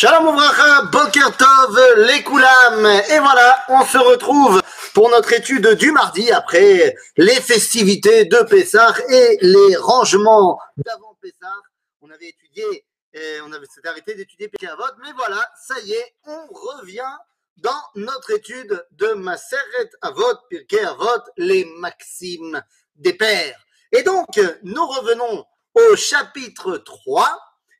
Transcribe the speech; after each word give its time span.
Shalom 0.00 0.28
Ouvracha, 0.28 0.82
Boker 0.92 1.36
Tov, 1.36 1.76
les 2.06 2.22
Koulam. 2.22 2.86
Et 2.86 3.18
voilà, 3.18 3.64
on 3.68 3.84
se 3.84 3.98
retrouve 3.98 4.62
pour 4.94 5.10
notre 5.10 5.32
étude 5.32 5.66
du 5.70 5.90
mardi 5.90 6.30
après 6.30 6.94
les 7.16 7.40
festivités 7.40 8.24
de 8.26 8.38
Pessah 8.44 8.94
et 9.08 9.38
les 9.40 9.74
rangements 9.74 10.60
d'avant 10.76 11.18
Pessah. 11.20 11.52
On 12.00 12.08
avait 12.12 12.28
étudié, 12.28 12.86
et 13.12 13.40
on 13.44 13.52
avait 13.52 13.66
arrêté 13.86 14.14
d'étudier 14.14 14.48
Avot, 14.68 14.84
mais 15.02 15.10
voilà, 15.16 15.44
ça 15.66 15.74
y 15.80 15.94
est, 15.94 16.14
on 16.26 16.46
revient 16.46 17.16
dans 17.56 17.82
notre 17.96 18.30
étude 18.30 18.86
de 18.92 19.14
Maseret 19.14 19.90
Avot, 20.02 20.36
Pirkei 20.48 20.78
Avot, 20.78 21.24
les 21.38 21.64
maximes 21.80 22.62
des 22.94 23.14
pères. 23.14 23.58
Et 23.90 24.04
donc, 24.04 24.40
nous 24.62 24.86
revenons 24.86 25.44
au 25.74 25.96
chapitre 25.96 26.76
3, 26.76 27.36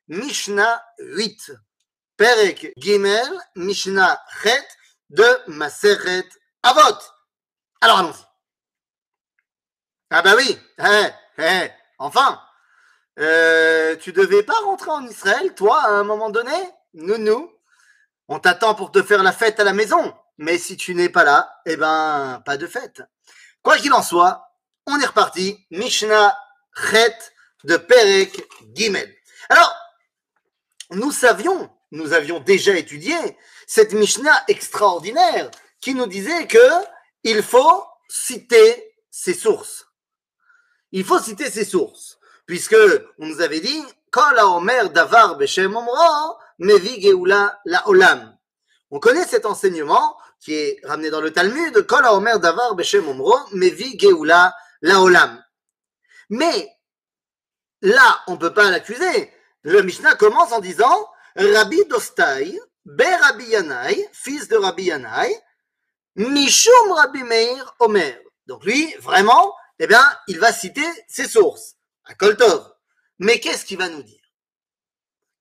Mishnah 0.09 0.83
8. 0.97 1.53
Perek 2.19 2.73
Gimel, 2.75 3.31
Mishnah 3.55 4.21
Chet 4.43 4.67
de 5.09 5.25
Maseret 5.47 6.27
Avot. 6.63 6.99
Alors 7.79 7.99
allons-y. 7.99 8.25
Ah 10.09 10.21
bah 10.21 10.33
oui, 10.35 10.59
eh, 10.79 11.07
eh, 11.37 11.69
enfin, 11.97 12.41
euh, 13.19 13.95
tu 13.95 14.11
devais 14.11 14.43
pas 14.43 14.59
rentrer 14.65 14.91
en 14.91 15.07
Israël, 15.07 15.55
toi, 15.55 15.81
à 15.81 15.91
un 15.91 16.03
moment 16.03 16.29
donné? 16.29 16.51
Nounou, 16.93 17.49
on 18.27 18.39
t'attend 18.39 18.75
pour 18.75 18.91
te 18.91 19.01
faire 19.01 19.23
la 19.23 19.31
fête 19.31 19.61
à 19.61 19.63
la 19.63 19.71
maison, 19.71 20.13
mais 20.37 20.57
si 20.57 20.75
tu 20.75 20.95
n'es 20.95 21.07
pas 21.07 21.23
là, 21.23 21.61
eh 21.65 21.77
ben, 21.77 22.41
pas 22.45 22.57
de 22.57 22.67
fête. 22.67 23.01
Quoi 23.61 23.77
qu'il 23.77 23.93
en 23.93 24.03
soit, 24.03 24.43
on 24.87 24.99
est 24.99 25.05
reparti. 25.05 25.65
Mishnah 25.71 26.37
Chet 26.75 27.17
de 27.63 27.77
Perek 27.77 28.45
Gimel. 28.73 29.15
Alors, 29.47 29.73
nous 30.91 31.13
savions, 31.13 31.69
nous 31.91 32.13
avions 32.13 32.39
déjà 32.39 32.75
étudié 32.75 33.15
cette 33.67 33.93
Mishnah 33.93 34.43
extraordinaire 34.47 35.49
qui 35.81 35.93
nous 35.93 36.07
disait 36.07 36.47
que 36.47 36.57
il 37.23 37.41
faut 37.43 37.83
citer 38.07 38.95
ses 39.09 39.33
sources. 39.33 39.87
Il 40.91 41.03
faut 41.03 41.19
citer 41.19 41.49
ses 41.49 41.65
sources, 41.65 42.17
puisque 42.45 42.75
on 43.19 43.27
nous 43.27 43.41
avait 43.41 43.59
dit 43.59 43.83
Davar 44.11 45.37
La 47.65 47.87
Olam. 47.87 48.37
On 48.91 48.99
connaît 48.99 49.25
cet 49.25 49.45
enseignement 49.45 50.17
qui 50.39 50.53
est 50.53 50.79
ramené 50.83 51.09
dans 51.09 51.21
le 51.21 51.31
Talmud 51.31 51.85
Kol 51.85 52.05
Omer 52.05 52.39
Davar 52.39 52.75
Mevi 53.53 53.97
La 54.81 55.01
Olam. 55.01 55.43
Mais 56.29 56.69
là, 57.81 58.21
on 58.27 58.33
ne 58.33 58.37
peut 58.37 58.53
pas 58.53 58.71
l'accuser. 58.71 59.31
Le 59.61 59.81
Mishnah 59.81 60.15
commence 60.15 60.51
en 60.51 60.59
disant 60.59 61.07
Rabbi 61.35 61.85
Dostai, 61.85 62.59
Ber 62.85 63.19
Rabbi 63.21 63.45
Yanaï, 63.45 64.09
fils 64.11 64.47
de 64.47 64.57
Rabbi 64.57 64.85
Yanaï, 64.85 65.35
Mishum 66.15 66.91
Rabbi 66.91 67.23
Meir 67.23 67.75
Omer. 67.79 68.19
Donc 68.47 68.63
lui, 68.65 68.93
vraiment, 68.99 69.55
eh 69.79 69.87
bien, 69.87 70.03
il 70.27 70.39
va 70.39 70.51
citer 70.51 70.85
ses 71.07 71.27
sources, 71.27 71.75
à 72.05 72.13
Koltov. 72.15 72.73
Mais 73.19 73.39
qu'est-ce 73.39 73.65
qu'il 73.65 73.77
va 73.77 73.89
nous 73.89 74.03
dire? 74.03 74.19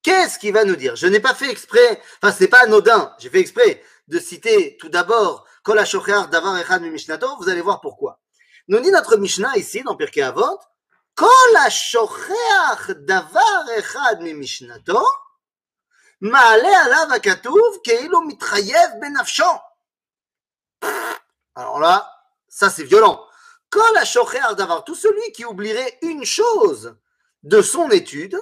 Qu'est-ce 0.02 0.38
qu'il 0.38 0.52
va 0.52 0.64
nous 0.64 0.76
dire? 0.76 0.94
Je 0.96 1.06
n'ai 1.06 1.20
pas 1.20 1.34
fait 1.34 1.50
exprès, 1.50 2.00
enfin, 2.22 2.32
ce 2.32 2.42
n'est 2.42 2.48
pas 2.48 2.62
anodin, 2.62 3.14
j'ai 3.18 3.30
fait 3.30 3.40
exprès 3.40 3.82
de 4.06 4.18
citer 4.18 4.76
tout 4.78 4.88
d'abord 4.88 5.46
Kol 5.62 5.78
HaShocher 5.78 6.22
Davar 6.30 6.58
Echad 6.58 6.82
Mishnato, 6.82 7.36
vous 7.38 7.48
allez 7.48 7.60
voir 7.60 7.80
pourquoi. 7.80 8.20
Nous 8.68 8.80
dit 8.80 8.90
notre 8.90 9.16
Mishnah 9.16 9.56
ici, 9.56 9.82
dans 9.82 9.96
Pirkei 9.96 10.22
Avot, 10.22 10.58
Kol 11.14 11.56
HaShocher 11.56 12.94
Davar 13.00 13.68
Echad 13.76 14.20
Mishnato, 14.20 15.04
מעלה 16.21 16.85
עליו 16.85 17.07
הכתוב 17.15 17.77
כאילו 17.83 18.21
מתחייב 18.21 18.89
בנפשו. 19.01 19.51
Alors 21.55 21.79
là, 21.79 22.09
ça 22.49 22.69
c'est 22.69 22.83
violent. 22.83 23.25
Kol 23.69 23.97
השוכח 24.01 24.51
דבר, 24.57 24.81
tout 24.81 24.95
celui 24.95 25.31
qui 25.31 25.45
oublierait 25.45 25.97
une 26.01 26.25
chose 26.25 26.95
de 27.43 27.61
son 27.61 27.89
étude, 27.89 28.37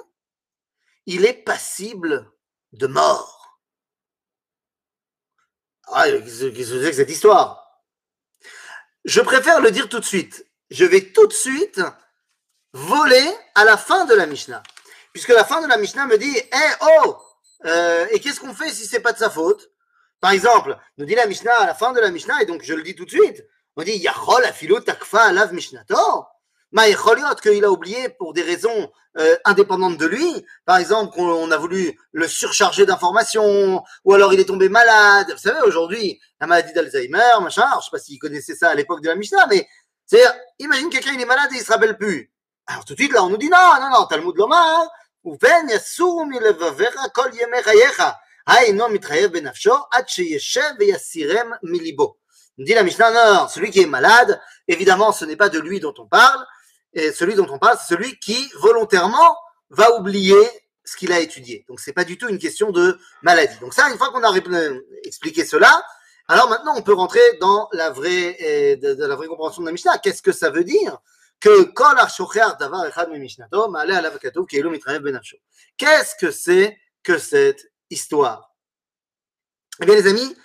il 1.06 1.24
est 1.24 1.44
passible 1.44 2.30
de 2.72 2.86
mort. 2.86 3.58
Ah, 5.88 6.08
qu'est-ce 6.08 6.46
que 6.46 6.64
c'est 6.64 6.90
que 6.90 6.96
cette 6.96 7.10
histoire 7.10 7.82
Je 9.04 9.20
préfère 9.20 9.60
le 9.60 9.70
dire 9.70 9.88
tout 9.88 10.00
de 10.00 10.04
suite. 10.04 10.46
Je 10.70 10.84
vais 10.84 11.12
tout 11.12 11.26
de 11.26 11.32
suite 11.32 11.80
voler 12.72 13.36
à 13.54 13.64
la 13.64 13.76
fin 13.76 14.04
de 14.06 14.14
la 14.14 14.26
Mishnah. 14.26 14.62
Puisque 15.12 15.28
la 15.28 15.44
fin 15.44 15.60
de 15.60 15.66
la 15.66 15.76
Mishnah 15.76 16.06
me 16.06 16.16
dit, 16.16 16.36
eh 16.36 16.72
oh, 17.04 17.20
euh, 17.65 18.05
et 18.11 18.19
qu'est-ce 18.19 18.39
qu'on 18.39 18.53
fait 18.53 18.69
si 18.69 18.85
c'est 18.85 18.99
pas 18.99 19.13
de 19.13 19.17
sa 19.17 19.29
faute? 19.29 19.71
Par 20.19 20.31
exemple, 20.31 20.77
nous 20.97 21.05
dit 21.05 21.15
la 21.15 21.27
Mishnah 21.27 21.61
à 21.61 21.65
la 21.65 21.75
fin 21.75 21.93
de 21.93 21.99
la 21.99 22.11
Mishnah, 22.11 22.41
et 22.41 22.45
donc 22.45 22.63
je 22.63 22.73
le 22.73 22.83
dis 22.83 22.95
tout 22.95 23.05
de 23.05 23.11
suite, 23.11 23.45
on 23.75 23.83
dit, 23.83 23.97
Yachol 23.97 24.43
afilo 24.45 24.79
takfa 24.79 25.25
alav 25.25 25.53
mishnato. 25.53 26.25
Ma 26.71 26.89
yacholiot 26.89 27.35
qu'il 27.41 27.63
a 27.63 27.71
oublié 27.71 28.09
pour 28.09 28.33
des 28.33 28.41
raisons 28.41 28.91
euh, 29.17 29.37
indépendantes 29.45 29.97
de 29.97 30.05
lui. 30.05 30.45
Par 30.65 30.77
exemple, 30.77 31.13
qu'on 31.13 31.49
a 31.49 31.57
voulu 31.57 31.97
le 32.11 32.27
surcharger 32.27 32.85
d'informations, 32.85 33.83
ou 34.03 34.13
alors 34.13 34.33
il 34.33 34.39
est 34.39 34.45
tombé 34.45 34.67
malade. 34.67 35.31
Vous 35.31 35.37
savez, 35.37 35.61
aujourd'hui, 35.61 36.19
la 36.41 36.47
maladie 36.47 36.73
d'Alzheimer, 36.73 37.39
machin, 37.41 37.63
alors, 37.63 37.81
je 37.81 37.85
sais 37.85 37.91
pas 37.91 37.99
s'il 37.99 38.19
connaissait 38.19 38.55
ça 38.55 38.69
à 38.69 38.75
l'époque 38.75 39.01
de 39.01 39.07
la 39.07 39.15
Mishnah, 39.15 39.47
mais 39.47 39.67
c'est 40.05 40.23
imagine 40.59 40.89
quelqu'un, 40.89 41.13
il 41.13 41.21
est 41.21 41.25
malade 41.25 41.49
et 41.53 41.57
il 41.57 41.61
se 41.61 41.71
rappelle 41.71 41.97
plus. 41.97 42.31
Alors 42.67 42.83
tout 42.83 42.93
de 42.93 42.99
suite, 42.99 43.13
là, 43.13 43.23
on 43.23 43.29
nous 43.29 43.37
dit 43.37 43.49
non, 43.49 43.79
non, 43.79 43.89
non, 43.89 44.05
Talmud 44.07 44.35
Lomar, 44.35 44.89
ובן 45.26 45.66
יסור 45.70 46.26
מלבביך 46.26 46.94
כל 47.14 47.28
ימי 47.32 47.62
חייך, 47.62 48.02
היינו 48.46 48.88
מתחייב 48.88 49.32
בנפשו 49.32 49.74
עד 49.92 50.08
שישב 50.08 50.70
ויסירם 50.78 51.50
מליבו. 51.62 52.14
On 52.58 52.64
dit 52.64 52.74
la 52.74 52.82
Mishnah, 52.82 53.10
non, 53.10 53.34
non, 53.34 53.48
celui 53.48 53.70
qui 53.70 53.80
est 53.80 53.86
malade, 53.86 54.38
évidemment, 54.68 55.10
ce 55.10 55.24
n'est 55.24 55.36
pas 55.36 55.48
de 55.48 55.58
lui 55.58 55.80
dont 55.80 55.94
on 55.96 56.06
parle, 56.06 56.44
et 56.92 57.10
celui 57.10 57.34
dont 57.34 57.46
on 57.48 57.58
parle, 57.58 57.78
c'est 57.78 57.94
celui 57.94 58.18
qui 58.18 58.50
volontairement 58.60 59.36
va 59.70 59.96
oublier 59.98 60.36
ce 60.84 60.96
qu'il 60.98 61.12
a 61.12 61.20
étudié. 61.20 61.64
Donc 61.68 61.80
c'est 61.80 61.94
pas 61.94 62.04
du 62.04 62.18
tout 62.18 62.28
une 62.28 62.38
question 62.38 62.70
de 62.70 62.98
maladie. 63.22 63.58
Donc 63.60 63.72
ça, 63.72 63.88
une 63.88 63.96
fois 63.96 64.10
qu'on 64.10 64.22
a 64.22 64.30
expliqué 65.04 65.46
cela, 65.46 65.82
alors 66.28 66.50
maintenant 66.50 66.74
on 66.76 66.82
peut 66.82 66.92
rentrer 66.92 67.22
dans 67.40 67.68
la 67.72 67.88
vraie, 67.90 68.76
de, 68.82 68.94
de 68.94 69.04
la 69.06 69.16
vraie 69.16 69.28
compréhension 69.28 69.62
de 69.62 69.66
la 69.66 69.72
Mishnah. 69.72 69.96
Qu'est-ce 69.98 70.22
que 70.22 70.32
ça 70.32 70.50
veut 70.50 70.64
dire 70.64 70.98
que 71.40 71.64
kol 71.72 71.98
ha-shocher 71.98 72.56
davar 72.58 72.86
echad 72.88 73.08
mishnato, 73.10 73.68
ma'ale 73.68 73.96
alav 73.96 74.18
katuv 74.18 74.46
כאילו 74.46 74.70
מתחייב 74.70 75.02
בנפשו. 75.02 75.36
Qu'est-ce 75.78 76.14
que 76.20 76.30
c'est 76.30 76.78
que 77.02 77.18
cette 77.18 77.72
histoire 77.90 78.54
Eh 79.80 79.86
bien 79.86 79.94
les 79.94 80.06
amis, 80.06 80.36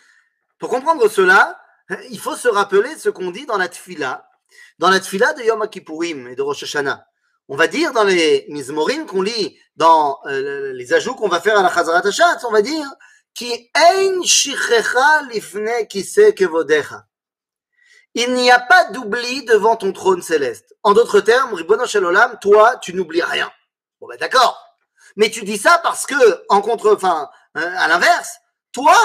pour 0.60 0.70
comprendre 0.70 1.08
cela, 1.10 1.60
il 2.10 2.20
faut 2.20 2.36
se 2.36 2.48
rappeler 2.48 2.98
ce 2.98 3.10
qu'on 3.10 3.32
dit 3.32 3.46
dans 3.46 3.58
la 3.58 3.68
tfila, 3.68 4.28
dans 4.80 4.90
la 4.90 5.00
tfila 5.00 5.34
de 5.34 5.44
Yom 5.44 5.68
Kippourim 5.70 6.28
et 6.28 6.36
de 6.36 6.42
Rosh 6.42 6.64
Hashanah. 6.64 7.06
On 7.50 7.56
va 7.56 7.68
dire 7.68 7.94
dans 7.94 8.04
les 8.04 8.46
mizmorim 8.50 9.06
qu'on 9.06 9.22
lit, 9.22 9.58
dans 9.76 10.20
euh, 10.26 10.74
les 10.74 10.94
ajouts 10.94 11.16
qu'on 11.16 11.30
va 11.30 11.40
faire 11.40 11.58
à 11.58 11.64
la 11.64 11.74
Chazarat 11.74 12.06
Hashatz, 12.06 12.44
on 12.44 12.52
va 12.52 12.62
dire 12.62 12.86
qui 13.38 13.70
ein 13.76 14.24
shichecha 14.24 15.22
lifne 15.32 15.88
kise 15.88 16.34
kevodecha. 16.36 17.06
Il 18.15 18.35
n'y 18.35 18.51
a 18.51 18.61
pas 18.61 18.91
d'oubli 18.91 19.45
devant 19.45 19.77
ton 19.77 19.93
trône 19.93 20.23
céleste. 20.23 20.75
En 20.83 20.93
d'autres 20.93 21.21
termes, 21.21 21.55
Ribono 21.55 21.85
Olam, 21.95 22.39
toi, 22.41 22.77
tu 22.77 22.93
n'oublies 22.95 23.23
rien. 23.23 23.51
Bon 24.01 24.07
ben 24.07 24.19
d'accord. 24.19 24.63
Mais 25.17 25.31
tu 25.31 25.45
dis 25.45 25.59
ça 25.59 25.79
parce 25.83 26.07
que, 26.07 26.45
en 26.49 26.61
contre, 26.61 26.93
enfin, 26.95 27.29
à 27.55 27.89
l'inverse, 27.89 28.39
toi, 28.73 28.97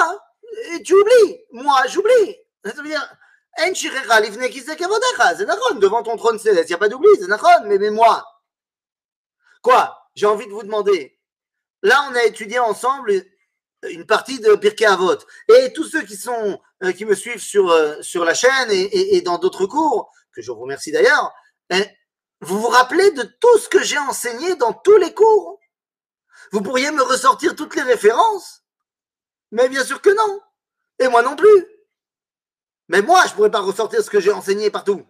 tu 0.84 0.94
oublies. 0.94 1.40
Moi, 1.52 1.86
j'oublie. 1.88 2.36
Ça 2.64 2.72
veut 2.82 2.88
dire, 2.88 3.16
devant 5.80 6.02
ton 6.02 6.16
trône 6.16 6.38
céleste, 6.38 6.68
il 6.68 6.72
n'y 6.72 6.76
a 6.76 6.78
pas 6.78 6.88
d'oubli, 6.88 7.08
mais, 7.64 7.78
mais 7.78 7.90
moi. 7.90 8.24
Quoi? 9.62 9.98
J'ai 10.14 10.26
envie 10.26 10.46
de 10.46 10.52
vous 10.52 10.62
demander. 10.62 11.18
Là, 11.82 12.08
on 12.10 12.14
a 12.14 12.24
étudié 12.24 12.58
ensemble 12.58 13.12
une 13.88 14.06
partie 14.06 14.40
de 14.40 14.54
Pirkei 14.54 14.86
Avot. 14.86 15.18
Et 15.48 15.72
tous 15.72 15.84
ceux 15.84 16.02
qui 16.02 16.16
sont 16.16 16.60
euh, 16.82 16.92
qui 16.92 17.04
me 17.04 17.14
suivent 17.14 17.42
sur 17.42 17.70
euh, 17.70 18.00
sur 18.02 18.24
la 18.24 18.34
chaîne 18.34 18.70
et, 18.70 19.16
et, 19.16 19.22
dans 19.22 19.38
d'autres 19.38 19.66
cours, 19.66 20.10
que 20.32 20.42
je 20.42 20.50
vous 20.50 20.60
remercie 20.60 20.92
d'ailleurs, 20.92 21.32
hein, 21.70 21.82
vous 22.40 22.60
vous 22.60 22.68
rappelez 22.68 23.10
de 23.12 23.22
tout 23.22 23.58
ce 23.58 23.68
que 23.68 23.82
j'ai 23.82 23.98
enseigné 23.98 24.56
dans 24.56 24.72
tous 24.72 24.96
les 24.96 25.14
cours? 25.14 25.60
Vous 26.52 26.62
pourriez 26.62 26.90
me 26.90 27.02
ressortir 27.02 27.54
toutes 27.54 27.74
les 27.74 27.82
références? 27.82 28.62
Mais 29.50 29.68
bien 29.68 29.84
sûr 29.84 30.00
que 30.00 30.10
non. 30.10 30.40
Et 30.98 31.08
moi 31.08 31.22
non 31.22 31.36
plus. 31.36 31.66
Mais 32.88 33.02
moi, 33.02 33.22
je 33.26 33.34
pourrais 33.34 33.50
pas 33.50 33.60
ressortir 33.60 34.02
ce 34.02 34.08
que 34.08 34.20
j'ai 34.20 34.32
enseigné 34.32 34.70
partout. 34.70 35.06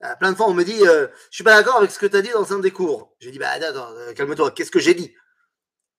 À 0.00 0.14
plein 0.14 0.30
de 0.30 0.36
fois, 0.36 0.46
on 0.46 0.54
me 0.54 0.62
dit, 0.62 0.86
euh, 0.86 1.08
je 1.30 1.36
suis 1.36 1.44
pas 1.44 1.56
d'accord 1.56 1.76
avec 1.76 1.90
ce 1.90 1.98
que 1.98 2.06
tu 2.06 2.16
as 2.16 2.22
dit 2.22 2.30
dans 2.30 2.52
un 2.52 2.58
des 2.58 2.70
cours. 2.70 3.16
J'ai 3.18 3.30
dit, 3.30 3.38
bah 3.38 3.48
attends, 3.50 3.88
calme-toi, 4.14 4.50
qu'est-ce 4.50 4.70
que 4.70 4.78
j'ai 4.78 4.94
dit? 4.94 5.14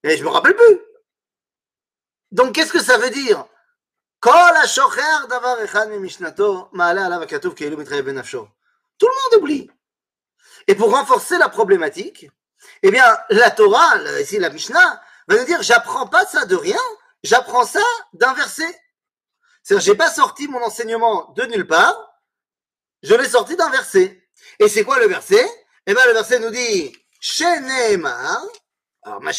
Et 0.04 0.16
je 0.16 0.24
me 0.24 0.30
rappelle 0.30 0.56
plus. 0.56 0.80
Donc, 2.32 2.54
qu'est-ce 2.54 2.74
que 2.74 2.84
ça 2.84 2.98
veut 2.98 3.10
dire? 3.10 3.46
Tout 4.22 4.32
le 9.08 9.14
monde 9.16 9.42
oublie. 9.42 9.72
Et 10.68 10.76
pour 10.76 10.92
renforcer 10.92 11.38
la 11.38 11.50
problématique, 11.50 12.30
eh 12.84 12.92
bien, 12.92 13.18
la 13.30 13.50
Torah, 13.52 13.96
ici 14.20 14.38
la 14.38 14.50
Mishnah, 14.50 15.02
va 15.28 15.38
nous 15.38 15.46
dire, 15.46 15.62
j'apprends 15.62 16.08
pas 16.08 16.26
ça 16.26 16.46
de 16.46 16.56
rien, 16.56 16.80
j'apprends 17.24 17.66
ça 17.66 17.84
d'un 18.14 18.34
verset. 18.34 18.80
C'est-à-dire, 19.64 19.86
j'ai 19.86 19.96
pas 19.96 20.12
sorti 20.12 20.48
mon 20.48 20.62
enseignement 20.62 21.32
de 21.36 21.44
nulle 21.46 21.68
part, 21.68 21.96
je 23.04 23.16
l'ai 23.16 23.30
sorti 23.30 23.56
d'un 23.56 23.70
verset. 23.70 24.28
Et 24.60 24.68
c'est 24.68 24.84
quoi 24.84 25.00
le 25.00 25.08
verset? 25.08 25.50
Eh 25.86 25.94
bien, 25.94 26.06
le 26.06 26.14
verset 26.14 26.40
nous 26.40 26.50
dit, 26.50 26.94
Sheneemar, 27.22 28.44
alors, 29.04 29.22
ma 29.22 29.32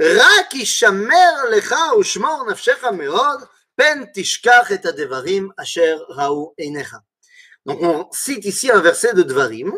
רק 0.00 0.54
יישמר 0.54 1.44
לך 1.50 1.74
ושמור 2.00 2.44
נפשך 2.50 2.84
מאוד, 2.84 3.42
פן 3.76 4.04
תשכח 4.14 4.72
את 4.74 4.86
הדברים 4.86 5.48
אשר 5.62 5.98
ראו 6.08 6.54
עיניך. 6.56 6.96
Donc 7.68 7.82
on 7.82 8.08
cite 8.10 8.46
ici 8.46 8.70
un 8.70 8.80
verset 8.80 9.12
de 9.12 9.22
Dvarim 9.22 9.72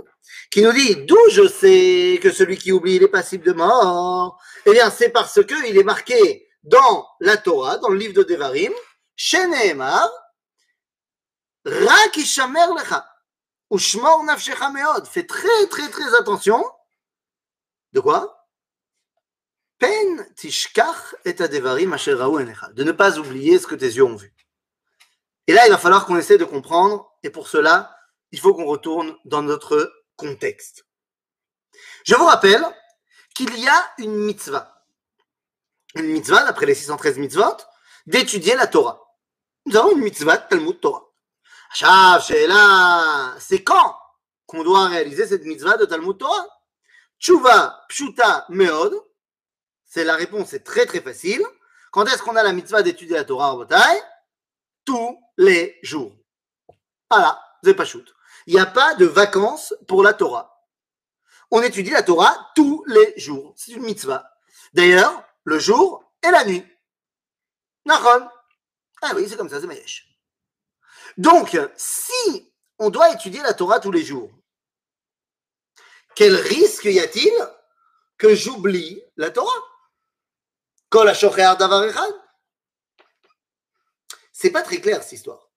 qui 0.52 0.62
nous 0.62 0.72
dit 0.72 0.94
d'où 1.04 1.18
je 1.30 1.48
sais 1.48 2.20
que 2.22 2.30
celui 2.30 2.56
qui 2.56 2.70
oublie 2.70 2.96
il 2.96 3.02
est 3.02 3.08
passible 3.08 3.44
de 3.44 3.52
mort. 3.52 4.40
Eh 4.66 4.70
bien 4.70 4.88
c'est 4.90 5.08
parce 5.08 5.42
que 5.44 5.68
il 5.68 5.76
est 5.76 5.82
marqué 5.82 6.48
dans 6.62 7.06
la 7.20 7.36
Torah, 7.36 7.78
dans 7.78 7.88
le 7.88 7.98
livre 7.98 8.14
de 8.14 8.22
Devarim, 8.22 8.72
Sheneemar, 9.16 10.08
Rak 11.64 12.16
ishamer 12.16 12.68
lecha, 12.76 13.04
ushmor 13.70 14.22
nafshecha 14.24 14.70
meod. 14.70 15.06
Fais 15.06 15.26
très 15.26 15.66
très 15.66 15.88
très 15.88 16.14
attention. 16.14 16.64
De 17.92 18.00
quoi 18.00 18.35
De 19.79 19.87
ne 22.83 22.91
pas 22.91 23.17
oublier 23.19 23.59
ce 23.59 23.67
que 23.67 23.75
tes 23.75 23.85
yeux 23.85 24.03
ont 24.03 24.15
vu. 24.15 24.33
Et 25.45 25.53
là, 25.53 25.67
il 25.67 25.69
va 25.69 25.77
falloir 25.77 26.05
qu'on 26.05 26.17
essaie 26.17 26.37
de 26.37 26.45
comprendre, 26.45 27.09
et 27.23 27.29
pour 27.29 27.47
cela, 27.47 27.95
il 28.31 28.39
faut 28.39 28.53
qu'on 28.53 28.65
retourne 28.65 29.15
dans 29.25 29.41
notre 29.41 29.91
contexte. 30.15 30.85
Je 32.05 32.15
vous 32.15 32.25
rappelle 32.25 32.65
qu'il 33.35 33.57
y 33.59 33.67
a 33.67 33.93
une 33.99 34.15
mitzvah. 34.15 34.83
Une 35.95 36.07
mitzvah, 36.07 36.43
d'après 36.43 36.65
les 36.65 36.75
613 36.75 37.19
mitzvot, 37.19 37.57
d'étudier 38.07 38.55
la 38.55 38.67
Torah. 38.67 39.01
Nous 39.65 39.77
avons 39.77 39.91
une 39.91 40.01
mitzvah 40.01 40.37
de 40.37 40.47
Talmud 40.49 40.79
Torah. 40.79 41.03
C'est 43.39 43.63
quand 43.63 43.95
qu'on 44.47 44.63
doit 44.63 44.87
réaliser 44.87 45.27
cette 45.27 45.43
mitzvah 45.43 45.77
de 45.77 45.85
Talmud 45.85 46.17
Torah? 46.17 46.47
Tshuva 47.19 47.85
pshuta 47.89 48.45
meod. 48.49 48.93
La 50.03 50.15
réponse, 50.15 50.49
c'est 50.49 50.63
très 50.63 50.85
très 50.85 51.01
facile. 51.01 51.43
Quand 51.91 52.05
est-ce 52.05 52.21
qu'on 52.21 52.35
a 52.35 52.43
la 52.43 52.53
mitzvah 52.53 52.83
d'étudier 52.83 53.15
la 53.15 53.23
Torah 53.23 53.53
en 53.53 53.57
bataille 53.57 54.01
Tous 54.85 55.19
les 55.37 55.79
jours. 55.81 56.15
Voilà, 57.09 57.41
c'est 57.63 57.73
pas 57.73 57.85
shoot. 57.85 58.13
Il 58.45 58.53
n'y 58.53 58.59
a 58.59 58.65
pas 58.65 58.95
de 58.95 59.05
vacances 59.05 59.73
pour 59.87 60.03
la 60.03 60.13
Torah. 60.13 60.63
On 61.51 61.61
étudie 61.61 61.91
la 61.91 62.03
Torah 62.03 62.51
tous 62.55 62.83
les 62.87 63.13
jours. 63.17 63.53
C'est 63.55 63.71
une 63.71 63.83
mitzvah. 63.83 64.29
D'ailleurs, 64.73 65.23
le 65.43 65.59
jour 65.59 66.03
et 66.25 66.31
la 66.31 66.45
nuit. 66.45 66.65
Nahon. 67.85 68.27
Ah 69.01 69.13
oui, 69.15 69.27
c'est 69.29 69.37
comme 69.37 69.49
ça, 69.49 69.61
c'est. 69.61 70.03
Donc, 71.17 71.57
si 71.77 72.53
on 72.79 72.89
doit 72.89 73.13
étudier 73.13 73.41
la 73.41 73.53
Torah 73.53 73.79
tous 73.79 73.91
les 73.91 74.03
jours, 74.03 74.29
quel 76.15 76.35
risque 76.35 76.85
y 76.85 76.99
a-t-il 76.99 77.31
que 78.17 78.35
j'oublie 78.35 79.01
la 79.15 79.29
Torah? 79.29 79.63
C'est 84.31 84.51
pas 84.51 84.61
très 84.61 84.79
clair 84.79 85.03
cette 85.03 85.13
histoire. 85.13 85.49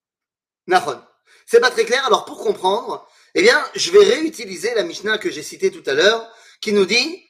Nahon. 0.67 1.03
C'est 1.47 1.61
pas 1.61 1.71
très 1.71 1.85
clair. 1.85 2.05
Alors 2.07 2.25
pour 2.25 2.39
comprendre, 2.39 3.09
eh 3.35 3.43
bien, 3.43 3.65
je 3.75 3.91
vais 3.91 4.05
réutiliser 4.05 4.75
la 4.75 4.83
Mishnah 4.83 5.19
que 5.19 5.31
j'ai 5.31 5.43
citée 5.43 5.71
tout 5.71 5.89
à 5.89 5.95
l'heure, 5.95 6.33
qui 6.61 6.73
nous 6.73 6.87
dit, 6.87 7.27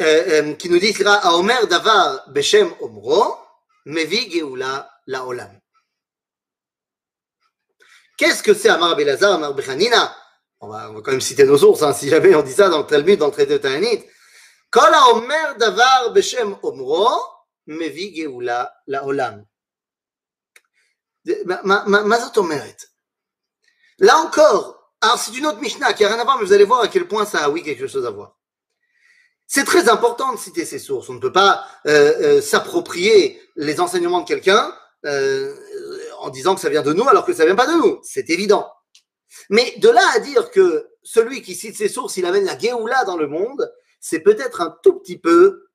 euh, 0.00 0.04
euh, 0.04 0.54
qui 0.54 0.68
nous 0.68 0.78
dit, 0.78 0.94
à 1.04 1.34
Omer 1.34 1.66
davar 1.66 2.28
beshem 2.30 2.74
omro, 2.80 3.36
mevi 3.84 4.30
geoula 4.30 4.90
la 5.06 5.24
olam. 5.24 5.60
Qu'est-ce 8.16 8.42
que 8.42 8.54
c'est 8.54 8.68
Amar 8.68 8.94
Belazar, 8.96 9.34
Amar 9.34 9.54
Bechanina? 9.54 10.16
On 10.60 10.68
va, 10.68 10.90
on 10.90 10.94
va 10.94 11.00
quand 11.02 11.10
même 11.10 11.20
citer 11.20 11.44
nos 11.44 11.58
sources, 11.58 11.82
hein, 11.82 11.92
si 11.92 12.08
jamais 12.08 12.34
on 12.34 12.42
dit 12.42 12.52
ça 12.52 12.68
dans 12.68 12.78
le 12.78 12.86
Talmud, 12.86 13.18
dans 13.18 13.26
le 13.26 13.32
traité 13.32 13.54
de 13.54 13.58
Ta'anit. 13.58 14.04
Là 24.00 24.18
encore, 24.18 24.92
alors 25.00 25.16
c'est 25.16 25.36
une 25.36 25.46
autre 25.46 25.60
Mishnah 25.60 25.92
qui 25.92 26.02
n'a 26.02 26.08
rien 26.08 26.18
à 26.18 26.24
voir, 26.24 26.38
mais 26.38 26.44
vous 26.44 26.52
allez 26.52 26.64
voir 26.64 26.80
à 26.80 26.88
quel 26.88 27.06
point 27.06 27.24
ça 27.24 27.44
a 27.44 27.50
oui 27.50 27.62
quelque 27.62 27.86
chose 27.86 28.04
à 28.04 28.10
voir. 28.10 28.36
C'est 29.46 29.64
très 29.64 29.88
important 29.88 30.32
de 30.32 30.38
citer 30.38 30.64
ces 30.64 30.80
sources. 30.80 31.08
On 31.08 31.14
ne 31.14 31.20
peut 31.20 31.32
pas 31.32 31.64
euh, 31.86 32.38
euh, 32.38 32.40
s'approprier 32.40 33.40
les 33.54 33.78
enseignements 33.78 34.22
de 34.22 34.26
quelqu'un 34.26 34.74
euh, 35.04 35.54
en 36.18 36.30
disant 36.30 36.56
que 36.56 36.60
ça 36.60 36.68
vient 36.68 36.82
de 36.82 36.92
nous 36.92 37.08
alors 37.08 37.24
que 37.24 37.32
ça 37.32 37.44
vient 37.44 37.54
pas 37.54 37.68
de 37.68 37.74
nous. 37.74 38.00
C'est 38.02 38.28
évident. 38.28 38.68
Mais 39.50 39.74
de 39.76 39.88
là 39.88 40.02
à 40.14 40.18
dire 40.18 40.50
que 40.50 40.88
celui 41.04 41.42
qui 41.42 41.54
cite 41.54 41.76
ces 41.76 41.88
sources, 41.88 42.16
il 42.16 42.26
amène 42.26 42.44
la 42.44 42.58
Géoula 42.58 43.04
dans 43.04 43.16
le 43.16 43.28
monde, 43.28 43.70
c'est 44.04 44.20
peut-être 44.20 44.60
un 44.60 44.78
tout 44.82 45.00
petit 45.00 45.16
peu 45.16 45.70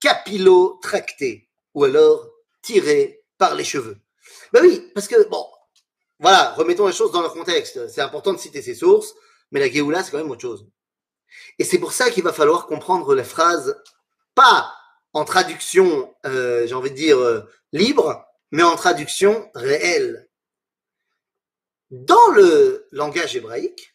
capillo-tracté 0.00 1.50
ou 1.74 1.84
alors 1.84 2.30
tiré 2.62 3.22
par 3.36 3.54
les 3.54 3.62
cheveux. 3.62 3.98
Ben 4.54 4.62
oui, 4.62 4.90
parce 4.94 5.06
que, 5.06 5.28
bon, 5.28 5.46
voilà, 6.18 6.54
remettons 6.54 6.86
les 6.86 6.94
choses 6.94 7.12
dans 7.12 7.20
leur 7.20 7.34
contexte. 7.34 7.86
C'est 7.88 8.00
important 8.00 8.32
de 8.32 8.38
citer 8.38 8.62
ces 8.62 8.74
sources, 8.74 9.14
mais 9.50 9.60
la 9.60 9.70
Géoula, 9.70 10.02
c'est 10.02 10.12
quand 10.12 10.16
même 10.16 10.30
autre 10.30 10.40
chose. 10.40 10.66
Et 11.58 11.64
c'est 11.64 11.78
pour 11.78 11.92
ça 11.92 12.08
qu'il 12.08 12.24
va 12.24 12.32
falloir 12.32 12.66
comprendre 12.66 13.14
la 13.14 13.22
phrase, 13.22 13.78
pas 14.34 14.72
en 15.12 15.26
traduction, 15.26 16.14
euh, 16.24 16.66
j'ai 16.66 16.74
envie 16.74 16.90
de 16.90 16.96
dire, 16.96 17.18
euh, 17.18 17.42
libre, 17.74 18.24
mais 18.50 18.62
en 18.62 18.76
traduction 18.76 19.50
réelle. 19.54 20.30
Dans 21.90 22.28
le 22.28 22.88
langage 22.92 23.36
hébraïque, 23.36 23.94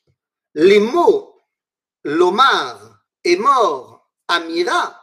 les 0.54 0.80
mots 0.80 1.36
lomar 2.04 2.89
et 3.30 3.38
mort, 3.38 4.10
amira, 4.28 5.00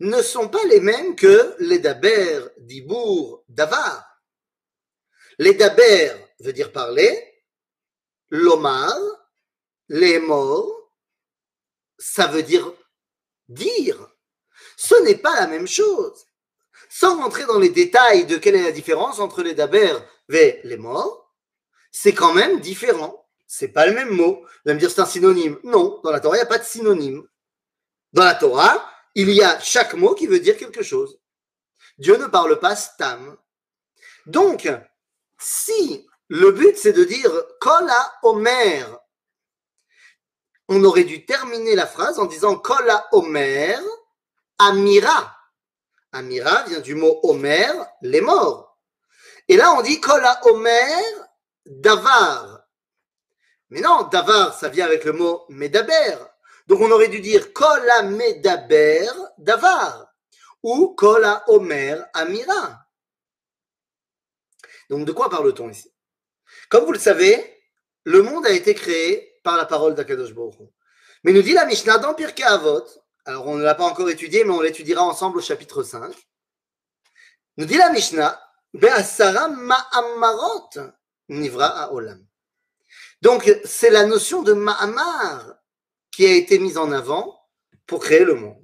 ne 0.00 0.22
sont 0.22 0.48
pas 0.48 0.64
les 0.64 0.80
mêmes 0.80 1.14
que 1.16 1.54
les 1.58 1.78
daber, 1.78 2.40
dibour, 2.58 3.44
davar. 3.48 4.22
Les 5.38 5.54
daber 5.54 6.12
veut 6.40 6.52
dire 6.52 6.72
parler, 6.72 7.42
lomar, 8.30 8.96
les 9.88 10.18
morts, 10.18 10.92
ça 11.98 12.26
veut 12.26 12.42
dire 12.42 12.72
dire. 13.48 13.98
Ce 14.76 14.94
n'est 15.02 15.18
pas 15.18 15.34
la 15.40 15.46
même 15.46 15.66
chose. 15.66 16.26
Sans 16.88 17.18
rentrer 17.18 17.44
dans 17.44 17.58
les 17.58 17.70
détails 17.70 18.24
de 18.24 18.36
quelle 18.38 18.56
est 18.56 18.62
la 18.62 18.72
différence 18.72 19.18
entre 19.18 19.42
les 19.42 19.54
daber 19.54 19.94
et 20.32 20.60
les 20.64 20.76
morts, 20.76 21.34
c'est 21.90 22.14
quand 22.14 22.32
même 22.32 22.60
différent. 22.60 23.26
C'est 23.46 23.68
pas 23.68 23.86
le 23.86 23.94
même 23.94 24.10
mot. 24.10 24.40
Vous 24.40 24.70
allez 24.70 24.74
me 24.74 24.80
dire 24.80 24.90
c'est 24.90 25.00
un 25.00 25.06
synonyme. 25.06 25.58
Non, 25.64 26.00
dans 26.02 26.10
la 26.10 26.20
Torah, 26.20 26.36
il 26.36 26.40
n'y 26.40 26.44
a 26.44 26.46
pas 26.46 26.58
de 26.58 26.64
synonyme. 26.64 27.26
Dans 28.12 28.24
la 28.24 28.34
Torah, 28.34 28.90
il 29.14 29.30
y 29.30 29.42
a 29.42 29.58
chaque 29.60 29.94
mot 29.94 30.14
qui 30.14 30.26
veut 30.26 30.40
dire 30.40 30.56
quelque 30.56 30.82
chose. 30.82 31.18
Dieu 31.98 32.16
ne 32.16 32.26
parle 32.26 32.58
pas 32.60 32.76
stam. 32.76 33.36
Donc, 34.26 34.68
si 35.38 36.06
le 36.28 36.52
but 36.52 36.76
c'est 36.76 36.92
de 36.92 37.04
dire 37.04 37.32
Kola 37.60 38.12
Omer, 38.22 38.98
on 40.68 40.84
aurait 40.84 41.04
dû 41.04 41.24
terminer 41.24 41.74
la 41.74 41.86
phrase 41.86 42.18
en 42.18 42.26
disant 42.26 42.56
Kola 42.56 43.08
Omer, 43.12 43.80
Amira. 44.58 45.34
Amira 46.12 46.64
vient 46.64 46.80
du 46.80 46.94
mot 46.94 47.20
Omer, 47.22 47.72
les 48.02 48.20
morts. 48.20 48.78
Et 49.48 49.56
là, 49.56 49.72
on 49.72 49.82
dit 49.82 50.00
Kola 50.00 50.38
Omer, 50.46 51.02
Davar. 51.64 52.60
Mais 53.70 53.80
non, 53.80 54.04
Davar, 54.04 54.58
ça 54.58 54.68
vient 54.68 54.86
avec 54.86 55.04
le 55.04 55.12
mot 55.12 55.44
Medaber. 55.48 56.16
Donc 56.68 56.80
on 56.80 56.90
aurait 56.90 57.08
dû 57.08 57.20
dire 57.20 57.52
Kola 57.52 58.02
Medaber, 58.02 59.10
Davar. 59.38 60.12
Ou 60.62 60.94
Kola 60.94 61.44
Omer, 61.48 62.06
Amira. 62.12 62.84
Donc 64.90 65.06
de 65.06 65.12
quoi 65.12 65.30
parle-t-on 65.30 65.70
ici? 65.70 65.92
Comme 66.68 66.84
vous 66.84 66.92
le 66.92 66.98
savez, 66.98 67.62
le 68.04 68.22
monde 68.22 68.46
a 68.46 68.50
été 68.50 68.74
créé 68.74 69.40
par 69.42 69.56
la 69.56 69.64
parole 69.64 69.94
d'Akadosh 69.94 70.34
Baruch 70.34 70.56
Mais 71.24 71.32
nous 71.32 71.42
dit 71.42 71.52
la 71.52 71.64
Mishnah 71.64 71.98
dans 71.98 72.14
Pirkei 72.14 72.44
Avot, 72.44 72.84
alors 73.24 73.46
on 73.46 73.56
ne 73.56 73.62
l'a 73.62 73.74
pas 73.74 73.84
encore 73.84 74.10
étudié, 74.10 74.44
mais 74.44 74.52
on 74.52 74.60
l'étudiera 74.60 75.02
ensemble 75.02 75.38
au 75.38 75.42
chapitre 75.42 75.82
5. 75.82 76.14
Nous 77.56 77.66
dit 77.66 77.76
la 77.76 77.90
Mishnah, 77.90 78.40
Be'asara 78.74 79.48
ma'amarot 79.48 80.70
nivra 81.28 81.92
olam. 81.92 82.26
Donc 83.22 83.50
c'est 83.64 83.90
la 83.90 84.04
notion 84.04 84.42
de 84.42 84.52
ma'amar 84.52 85.57
qui 86.18 86.26
a 86.26 86.34
été 86.34 86.58
mise 86.58 86.78
en 86.78 86.90
avant 86.90 87.40
pour 87.86 88.00
créer 88.00 88.24
le 88.24 88.34
monde. 88.34 88.60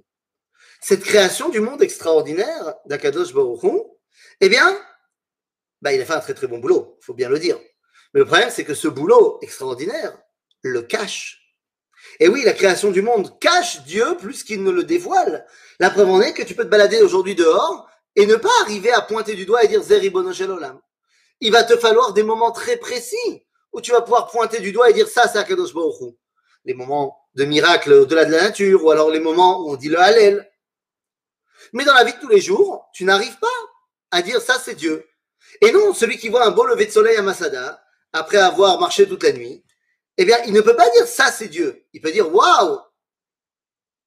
Cette 0.80 1.04
création 1.04 1.50
du 1.50 1.60
monde 1.60 1.82
extraordinaire 1.82 2.74
d'Akadosh 2.86 3.32
Baruch 3.32 3.62
eh 4.40 4.48
bien, 4.48 4.76
bah, 5.80 5.92
il 5.92 6.00
a 6.00 6.04
fait 6.04 6.14
un 6.14 6.20
très 6.20 6.34
très 6.34 6.48
bon 6.48 6.58
boulot, 6.58 6.98
il 7.00 7.04
faut 7.04 7.14
bien 7.14 7.28
le 7.28 7.38
dire. 7.38 7.56
Mais 8.12 8.18
le 8.18 8.26
problème, 8.26 8.50
c'est 8.50 8.64
que 8.64 8.74
ce 8.74 8.88
boulot 8.88 9.38
extraordinaire 9.40 10.18
le 10.62 10.82
cache. 10.82 11.54
Et 12.18 12.26
oui, 12.26 12.42
la 12.42 12.54
création 12.54 12.90
du 12.90 13.02
monde 13.02 13.38
cache 13.38 13.84
Dieu 13.84 14.16
plus 14.16 14.42
qu'il 14.42 14.64
ne 14.64 14.72
le 14.72 14.82
dévoile. 14.82 15.46
La 15.78 15.90
preuve 15.90 16.10
en 16.10 16.20
est 16.22 16.34
que 16.34 16.42
tu 16.42 16.56
peux 16.56 16.64
te 16.64 16.70
balader 16.70 17.02
aujourd'hui 17.02 17.36
dehors 17.36 17.88
et 18.16 18.26
ne 18.26 18.34
pas 18.34 18.62
arriver 18.62 18.90
à 18.90 19.00
pointer 19.00 19.36
du 19.36 19.46
doigt 19.46 19.62
et 19.62 19.68
dire 19.68 19.82
Olam. 20.50 20.80
Il 21.38 21.52
va 21.52 21.62
te 21.62 21.76
falloir 21.76 22.14
des 22.14 22.24
moments 22.24 22.50
très 22.50 22.78
précis 22.78 23.46
où 23.72 23.80
tu 23.80 23.92
vas 23.92 24.02
pouvoir 24.02 24.26
pointer 24.26 24.58
du 24.58 24.72
doigt 24.72 24.90
et 24.90 24.92
dire 24.92 25.06
ça, 25.06 25.28
c'est 25.28 25.38
Akadosh 25.38 25.72
Baruch 25.72 26.16
Les 26.64 26.74
moments 26.74 27.23
de 27.34 27.44
miracle 27.44 27.92
au-delà 27.92 28.24
de 28.24 28.32
la 28.32 28.42
nature 28.42 28.84
ou 28.84 28.90
alors 28.90 29.10
les 29.10 29.20
moments 29.20 29.60
où 29.60 29.70
on 29.70 29.76
dit 29.76 29.88
le 29.88 29.98
Hallel. 29.98 30.50
Mais 31.72 31.84
dans 31.84 31.94
la 31.94 32.04
vie 32.04 32.12
de 32.12 32.20
tous 32.20 32.28
les 32.28 32.40
jours, 32.40 32.88
tu 32.92 33.04
n'arrives 33.04 33.38
pas 33.38 33.48
à 34.10 34.22
dire 34.22 34.40
ça, 34.40 34.58
c'est 34.58 34.74
Dieu. 34.74 35.08
Et 35.60 35.72
non, 35.72 35.92
celui 35.92 36.18
qui 36.18 36.28
voit 36.28 36.46
un 36.46 36.50
beau 36.50 36.64
lever 36.64 36.86
de 36.86 36.90
soleil 36.90 37.16
à 37.16 37.22
Masada, 37.22 37.82
après 38.12 38.38
avoir 38.38 38.78
marché 38.78 39.08
toute 39.08 39.24
la 39.24 39.32
nuit, 39.32 39.64
eh 40.16 40.24
bien, 40.24 40.38
il 40.46 40.52
ne 40.52 40.60
peut 40.60 40.76
pas 40.76 40.88
dire 40.90 41.06
ça, 41.06 41.32
c'est 41.32 41.48
Dieu. 41.48 41.84
Il 41.92 42.00
peut 42.00 42.12
dire 42.12 42.32
waouh, 42.32 42.78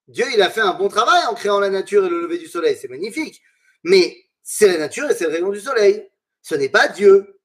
Dieu, 0.07 0.25
il 0.33 0.41
a 0.41 0.49
fait 0.49 0.61
un 0.61 0.73
bon 0.73 0.87
travail 0.87 1.25
en 1.25 1.33
créant 1.33 1.59
la 1.59 1.69
nature 1.69 2.05
et 2.05 2.09
le 2.09 2.21
lever 2.21 2.37
du 2.37 2.47
soleil. 2.47 2.77
C'est 2.79 2.87
magnifique. 2.87 3.41
Mais 3.83 4.17
c'est 4.41 4.67
la 4.67 4.77
nature 4.77 5.09
et 5.09 5.15
c'est 5.15 5.25
le 5.25 5.31
rayon 5.31 5.49
du 5.49 5.59
soleil. 5.59 6.09
Ce 6.41 6.55
n'est 6.55 6.69
pas 6.69 6.87
Dieu. 6.87 7.41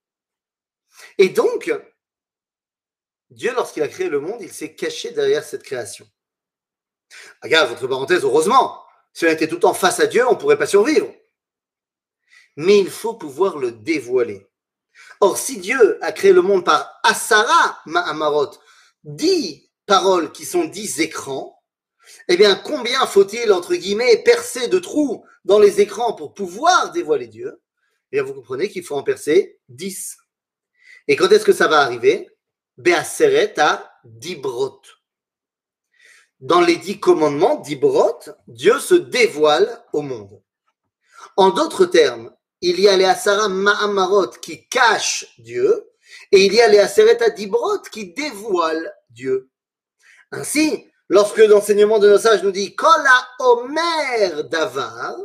Et 1.19 1.29
donc, 1.31 1.73
Dieu, 3.33 3.53
lorsqu'il 3.55 3.83
a 3.83 3.89
créé 3.89 4.09
le 4.09 4.21
monde, 4.21 4.41
il 4.41 4.53
s'est 4.53 4.75
caché 4.75 5.11
derrière 5.11 5.45
cette 5.45 5.63
création. 5.63 6.07
Regarde, 7.43 7.71
votre 7.71 7.87
parenthèse, 7.87 8.25
heureusement, 8.25 8.83
si 9.13 9.27
on 9.27 9.31
était 9.31 9.49
tout 9.49 9.57
le 9.57 9.61
temps 9.61 9.75
face 9.75 10.01
à 10.01 10.07
Dieu, 10.07 10.27
on 10.27 10.33
ne 10.33 10.39
pourrait 10.39 10.59
pas 10.59 10.67
survivre. 10.67 11.13
Mais 12.57 12.79
il 12.79 12.91
faut 12.91 13.15
pouvoir 13.15 13.59
le 13.59 13.73
dévoiler. 13.73 14.47
Or, 15.21 15.39
si 15.39 15.59
Dieu 15.59 15.99
a 16.05 16.13
créé 16.13 16.33
le 16.33 16.43
monde 16.43 16.65
par 16.65 17.01
Asara 17.03 17.81
Ma'amarot, 17.87 18.51
dix 19.05 19.71
paroles 19.87 20.33
qui 20.33 20.45
sont 20.45 20.65
dix 20.65 21.01
écrans, 21.01 21.63
eh 22.29 22.37
bien, 22.37 22.55
combien 22.55 23.07
faut-il, 23.07 23.53
entre 23.53 23.75
guillemets, 23.75 24.23
percer 24.23 24.69
de 24.69 24.79
trous 24.79 25.25
dans 25.45 25.59
les 25.59 25.81
écrans 25.81 26.13
pour 26.13 26.35
pouvoir 26.35 26.93
dévoiler 26.93 27.29
Dieu? 27.29 27.63
Eh 28.11 28.17
bien, 28.17 28.23
vous 28.23 28.35
comprenez 28.35 28.69
qu'il 28.69 28.85
faut 28.85 28.97
en 28.97 29.03
percer 29.03 29.59
dix. 29.69 30.19
Et 31.09 31.17
quand 31.17 31.31
est-ce 31.31 31.45
que 31.45 31.53
ça 31.53 31.69
va 31.69 31.81
arriver? 31.81 32.29
À 33.59 34.01
Dibrot. 34.05 34.83
Dans 36.41 36.61
les 36.61 36.77
dix 36.77 36.99
commandements 36.99 37.57
d'Ibrot, 37.57 38.19
Dieu 38.49 38.79
se 38.81 38.95
dévoile 38.95 39.85
au 39.93 40.03
monde. 40.03 40.43
En 41.37 41.51
d'autres 41.51 41.87
termes, 41.87 42.35
il 42.61 42.81
y 42.81 42.89
a 42.89 42.97
les 42.97 43.05
Asara 43.05 43.49
Ma'amarot 43.49 44.31
qui 44.41 44.67
cachent 44.69 45.27
Dieu, 45.39 45.89
et 46.31 46.45
il 46.45 46.53
y 46.55 46.61
a 46.61 46.69
les 46.69 46.79
Aseret 46.79 47.31
Dibrot 47.37 47.83
qui 47.93 48.13
dévoilent 48.13 48.93
Dieu. 49.11 49.51
Ainsi, 50.31 50.87
lorsque 51.09 51.39
l'enseignement 51.39 51.99
de 51.99 52.11
nos 52.11 52.19
sages 52.19 52.43
nous 52.43 52.51
dit 52.51 52.75
Kola 52.75 53.29
Omer 53.39 54.45
Davar, 54.45 55.17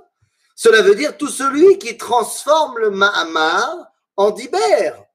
cela 0.55 0.81
veut 0.81 0.95
dire 0.95 1.17
tout 1.17 1.29
celui 1.29 1.77
qui 1.77 1.97
transforme 1.97 2.79
le 2.79 2.91
Ma'amar 2.91 3.87
en 4.15 4.31
Diber. 4.31 5.06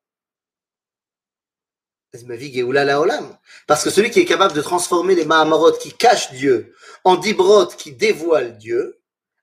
Parce 3.66 3.84
que 3.84 3.90
celui 3.90 4.10
qui 4.10 4.20
est 4.20 4.24
capable 4.24 4.54
de 4.54 4.60
transformer 4.60 5.14
les 5.14 5.24
Mahamarot 5.24 5.72
qui 5.72 5.92
cachent 5.92 6.32
Dieu 6.32 6.74
en 7.04 7.16
Dibrot 7.16 7.66
qui 7.66 7.92
dévoilent 7.92 8.58
Dieu, 8.58 9.00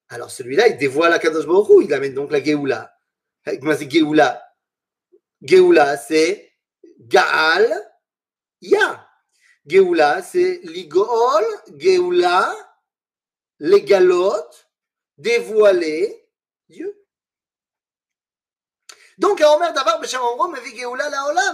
alors 0.10 0.32
celui-là, 0.32 0.68
il 0.68 0.78
dévoile 0.78 1.12
la 1.12 1.20
Kadosh 1.20 1.46
Baruch 1.46 1.86
il 1.86 1.94
amène 1.94 2.14
donc 2.14 2.32
la 2.32 2.44
Geoula. 2.44 2.92
Geoula. 3.46 4.44
Geoula, 5.42 5.98
c'est 5.98 6.52
Gaal, 7.00 7.68
Ya. 8.62 9.08
Geoula, 9.66 10.22
c'est 10.22 10.60
Ligol, 10.64 11.46
Geoula, 11.78 12.56
les 13.60 13.84
galotes, 13.84 14.70
dévoiler 15.18 16.28
Dieu. 16.68 16.99
Donc. 19.20 19.44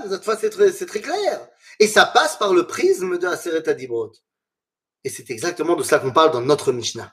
Cette 0.10 0.24
fois, 0.24 0.38
c'est 0.38 0.50
très, 0.52 0.72
très, 0.72 1.02
clair. 1.02 1.48
Et 1.80 1.88
ça 1.88 2.06
passe 2.06 2.38
par 2.38 2.54
le 2.54 2.66
prisme 2.68 3.18
de 3.18 3.28
Aseret 3.28 3.68
Adibrot. 3.68 4.14
Et 5.04 5.10
c'est 5.10 5.30
exactement 5.30 5.76
de 5.76 5.84
ça 5.84 6.00
qu'on 6.00 6.14
parle 6.14 6.32
dans 6.32 6.42
notre 6.42 6.72
Mishnah. 6.72 7.12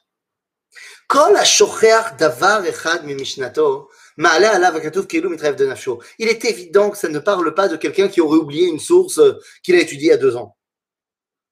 Il 6.19 6.29
est 6.29 6.45
évident 6.45 6.91
que 6.91 6.99
ça 6.99 7.09
ne 7.09 7.19
parle 7.19 7.55
pas 7.55 7.69
de 7.69 7.77
quelqu'un 7.77 8.09
qui 8.09 8.21
aurait 8.21 8.39
oublié 8.39 8.69
une 8.69 8.81
source 8.81 9.21
qu'il 9.63 9.75
a 9.75 9.81
étudiée 9.81 10.09
il 10.09 10.11
y 10.11 10.13
a 10.13 10.19
deux 10.19 10.37
ans. 10.37 10.57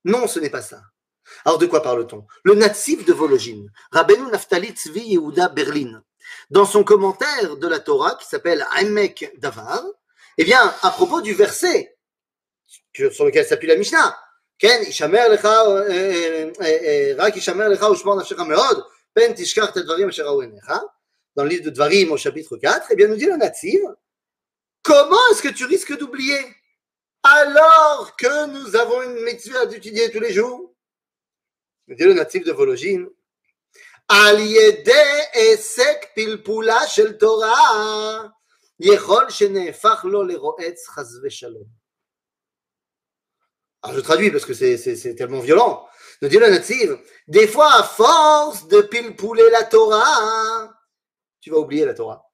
Non, 0.04 0.26
ce 0.26 0.40
n'est 0.40 0.50
pas 0.50 0.62
ça. 0.62 0.80
Alors 1.44 1.58
de 1.58 1.66
quoi 1.66 1.82
parle-t-on? 1.82 2.26
Le 2.44 2.54
natif 2.54 3.04
de 3.04 3.12
Vologine, 3.12 3.70
Rabbeinu 3.92 4.30
Naftali 4.30 4.72
Tzvi 4.72 5.00
Yehuda 5.12 5.48
Berlin, 5.48 6.02
dans 6.50 6.64
son 6.64 6.84
commentaire 6.84 7.56
de 7.56 7.68
la 7.68 7.80
Torah 7.80 8.16
qui 8.16 8.26
s'appelle 8.26 8.66
Aimek 8.78 9.32
Davar, 9.38 9.84
eh 10.38 10.44
bien, 10.44 10.74
à 10.82 10.90
propos 10.90 11.20
du 11.20 11.34
verset 11.34 11.96
sur 12.92 13.24
lequel 13.24 13.46
s'appuie 13.46 13.68
la 13.68 13.76
Mishnah, 13.76 14.18
Ken 14.58 14.82
Ishamer 14.82 15.28
Lecha, 15.28 15.64
Rak 17.22 17.36
Ishamer 17.36 17.68
Lecha 17.68 17.90
Ushmor 17.90 18.16
Nafshecha 18.16 18.44
Meod, 18.44 18.84
dans 21.36 21.44
le 21.44 21.48
livre 21.48 21.64
de 21.64 21.70
Dvarim 21.70 22.12
au 22.12 22.16
chapitre 22.16 22.56
4, 22.56 22.88
eh 22.90 22.96
bien, 22.96 23.08
nous 23.08 23.16
dit 23.16 23.26
le 23.26 23.36
natif, 23.36 23.80
comment 24.82 25.18
est-ce 25.30 25.42
que 25.42 25.48
tu 25.48 25.64
risques 25.64 25.96
d'oublier 25.98 26.38
alors 27.22 28.14
que 28.16 28.46
nous 28.46 28.76
avons 28.76 29.02
une 29.02 29.24
mitzvah 29.24 29.66
d'étudier 29.66 30.10
tous 30.10 30.20
les 30.20 30.32
jours? 30.32 30.72
Dit 31.88 32.04
le 32.04 32.14
natif 32.14 32.44
de 32.44 32.52
Vologine, 32.52 33.08
על 34.09 34.39
ידי 34.39 35.19
עסק 35.33 36.05
פלפולה 36.15 36.87
של 36.87 37.13
תורה, 37.13 38.23
יכול 38.79 39.29
שנהפך 39.29 40.05
לו 40.05 40.23
לרועץ 40.23 40.87
חס 40.87 41.07
ושלום. 41.23 41.85
Alors 43.85 43.93
je 43.93 44.01
traduis 44.01 44.31
parce 44.31 44.45
que 44.45 44.55
c'est 44.55 45.15
tellement 45.15 45.41
violent. 45.41 45.87
Nous 46.21 46.27
dit 46.27 46.39
le 46.39 46.49
natif, 46.49 46.89
des 47.27 47.47
fois, 47.47 47.71
à 47.75 47.83
force 47.83 48.67
de 48.67 48.81
pilpouler 48.81 49.47
la 49.51 49.63
Torah, 49.63 50.75
tu 51.39 51.51
vas 51.51 51.57
oublier 51.57 51.85
la 51.85 51.93
Torah. 51.93 52.27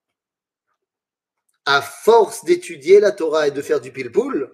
À 1.66 1.82
force 1.82 2.46
d'étudier 2.46 3.02
la 3.02 3.12
Torah 3.12 3.50
et 3.50 3.52
de 3.52 3.62
faire 3.62 3.82
du 3.82 3.92
pilpoul, 3.92 4.50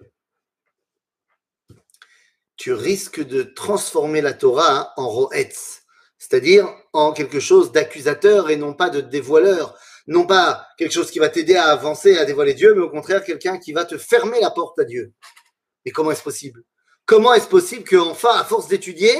tu 2.56 2.72
risques 2.72 3.22
de 3.24 3.44
transformer 3.44 4.20
la 4.20 4.34
Torah 4.34 4.92
en 4.96 5.08
roetz, 5.08 5.81
c'est-à-dire 6.23 6.73
en 6.93 7.11
quelque 7.11 7.41
chose 7.41 7.73
d'accusateur 7.73 8.49
et 8.49 8.55
non 8.55 8.73
pas 8.73 8.89
de 8.89 9.01
dévoileur, 9.01 9.77
non 10.07 10.25
pas 10.25 10.65
quelque 10.77 10.93
chose 10.93 11.11
qui 11.11 11.19
va 11.19 11.27
t'aider 11.27 11.57
à 11.57 11.65
avancer, 11.65 12.17
à 12.17 12.23
dévoiler 12.23 12.53
Dieu, 12.53 12.73
mais 12.75 12.81
au 12.81 12.89
contraire 12.89 13.25
quelqu'un 13.25 13.57
qui 13.57 13.73
va 13.73 13.83
te 13.83 13.97
fermer 13.97 14.39
la 14.39 14.49
porte 14.49 14.79
à 14.79 14.85
Dieu. 14.85 15.11
Et 15.83 15.91
comment 15.91 16.11
est-ce 16.11 16.23
possible? 16.23 16.63
Comment 17.05 17.33
est-ce 17.33 17.49
possible 17.49 17.83
qu'enfin, 17.83 18.33
à 18.39 18.45
force 18.45 18.69
d'étudier, 18.69 19.13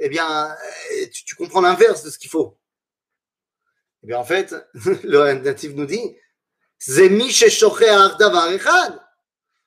eh 0.00 0.08
bien, 0.08 0.50
euh, 0.50 1.06
tu, 1.12 1.36
comprends 1.36 1.60
l'inverse 1.60 2.02
de 2.02 2.10
ce 2.10 2.18
qu'il 2.18 2.30
faut? 2.30 2.58
Eh 4.02 4.08
bien, 4.08 4.18
en 4.18 4.24
fait, 4.24 4.56
le 5.04 5.34
natif 5.34 5.74
nous 5.74 5.86
dit 5.86 6.16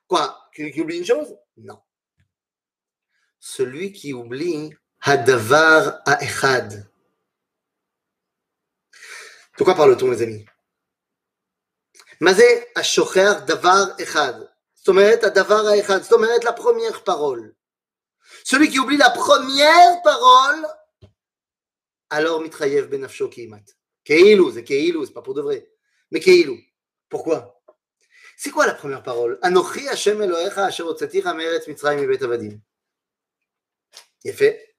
Quoi? 0.09 0.49
Qui 0.53 0.81
oublie 0.81 0.97
une 0.97 1.05
chose? 1.05 1.37
Non. 1.55 1.79
Celui 3.39 3.93
qui 3.93 4.11
oublie 4.11 4.71
Hadavar 5.01 6.01
Aechad. 6.05 6.87
De 9.57 9.63
quoi 9.63 9.75
parle-t-on, 9.75 10.11
les 10.11 10.21
amis? 10.21 10.45
Mazé 12.19 12.67
Ashocher 12.75 13.33
Davar 13.47 13.99
Echad. 13.99 14.47
Adavar 14.87 15.63
la 15.63 16.53
première 16.53 17.03
parole. 17.03 17.55
Celui 18.43 18.69
qui 18.69 18.79
oublie 18.79 18.97
la 18.97 19.09
première 19.09 20.01
parole, 20.03 20.67
alors 22.09 22.41
Mitrayev 22.41 22.87
Benafsho 22.87 23.29
Keimat. 23.29 23.63
Keilou, 24.03 24.51
c'est 24.51 24.63
Keilou, 24.63 25.05
c'est 25.05 25.13
pas 25.13 25.21
pour 25.21 25.33
de 25.33 25.41
vrai. 25.41 25.69
Mais 26.11 26.19
Keilou. 26.19 26.57
Pourquoi? 27.09 27.61
C'est 28.37 28.49
quoi 28.49 28.65
la 28.65 28.73
première 28.73 29.03
parole? 29.03 29.37
Anochi 29.41 29.87
Hashem 29.87 30.21
Elohecha 30.21 30.65
Asher 30.65 30.83
Otsatira 30.83 31.33
Meret 31.33 31.67
Mitzrayim 31.67 32.03
Ibet 32.03 32.23
Avadim. 32.23 32.59
Il 34.23 34.31
est 34.31 34.33
fait. 34.33 34.70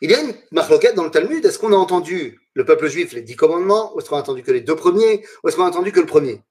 Il 0.00 0.10
y 0.10 0.14
a 0.14 0.20
une 0.20 0.34
marloquette 0.50 0.94
dans 0.94 1.04
le 1.04 1.10
Talmud. 1.10 1.44
Est-ce 1.44 1.58
qu'on 1.58 1.72
a 1.72 1.76
entendu 1.76 2.40
le 2.54 2.64
peuple 2.64 2.88
juif 2.88 3.12
les 3.12 3.22
dix 3.22 3.36
commandements? 3.36 3.94
Ou 3.94 4.00
est-ce 4.00 4.08
qu'on 4.08 4.16
a 4.16 4.20
entendu 4.20 4.42
que 4.42 4.52
les 4.52 4.60
deux 4.60 4.76
premiers? 4.76 5.26
Ou 5.42 5.48
est-ce 5.48 5.56
qu'on 5.56 5.64
a 5.64 5.68
entendu 5.68 5.92
que 5.92 6.00
le 6.00 6.06
premier? 6.06 6.42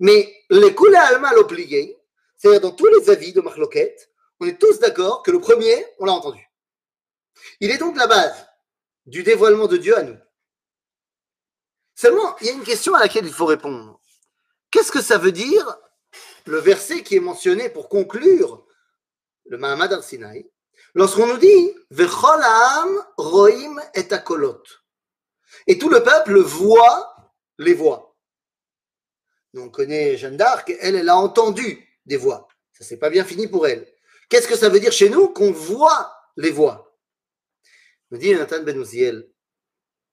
Mais 0.00 0.34
les 0.50 0.74
Kula 0.74 1.02
Alma 1.02 1.32
l'obligé, 1.34 1.96
c'est-à-dire 2.36 2.60
dans 2.60 2.72
tous 2.72 2.86
les 2.86 3.10
avis 3.10 3.32
de 3.32 3.40
Marloquette, 3.40 4.10
on 4.40 4.46
est 4.46 4.58
tous 4.58 4.80
d'accord 4.80 5.22
que 5.22 5.30
le 5.30 5.40
premier, 5.40 5.86
on 5.98 6.06
l'a 6.06 6.12
entendu. 6.12 6.44
Il 7.60 7.70
est 7.70 7.78
donc 7.78 7.96
la 7.96 8.06
base 8.06 8.46
du 9.06 9.22
dévoilement 9.22 9.66
de 9.66 9.76
Dieu 9.76 9.96
à 9.96 10.02
nous. 10.02 10.16
Seulement, 11.94 12.36
il 12.40 12.48
y 12.48 12.50
a 12.50 12.54
une 12.54 12.64
question 12.64 12.94
à 12.94 13.00
laquelle 13.00 13.26
il 13.26 13.32
faut 13.32 13.46
répondre. 13.46 14.00
Qu'est-ce 14.70 14.90
que 14.90 15.02
ça 15.02 15.18
veut 15.18 15.32
dire 15.32 15.78
le 16.46 16.58
verset 16.58 17.02
qui 17.02 17.16
est 17.16 17.20
mentionné 17.20 17.70
pour 17.70 17.88
conclure 17.88 18.66
le 19.46 19.56
Mahamad 19.56 19.92
al-Sinaï 19.92 20.50
lorsqu'on 20.94 21.26
nous 21.26 21.38
dit 21.38 21.74
roim 23.16 23.82
et 23.94 24.12
akolot. 24.12 24.62
Et 25.66 25.78
tout 25.78 25.88
le 25.88 26.02
peuple 26.02 26.38
voit 26.38 27.16
les 27.58 27.74
voix. 27.74 28.16
Nous, 29.52 29.62
on 29.62 29.68
connaît 29.68 30.16
Jeanne 30.16 30.36
d'Arc, 30.36 30.74
elle, 30.80 30.96
elle 30.96 31.08
a 31.08 31.16
entendu 31.16 31.86
des 32.06 32.16
voix. 32.16 32.48
Ça 32.72 32.84
s'est 32.84 32.96
pas 32.96 33.10
bien 33.10 33.24
fini 33.24 33.46
pour 33.46 33.66
elle. 33.66 33.86
Qu'est-ce 34.28 34.48
que 34.48 34.56
ça 34.56 34.68
veut 34.68 34.80
dire 34.80 34.92
chez 34.92 35.08
nous 35.08 35.28
qu'on 35.28 35.52
voit 35.52 36.12
les 36.36 36.50
voix? 36.50 36.98
Me 38.10 38.18
dit 38.18 38.34
Nathan 38.34 38.62
Ben 38.62 38.80
Uziel. 38.80 39.28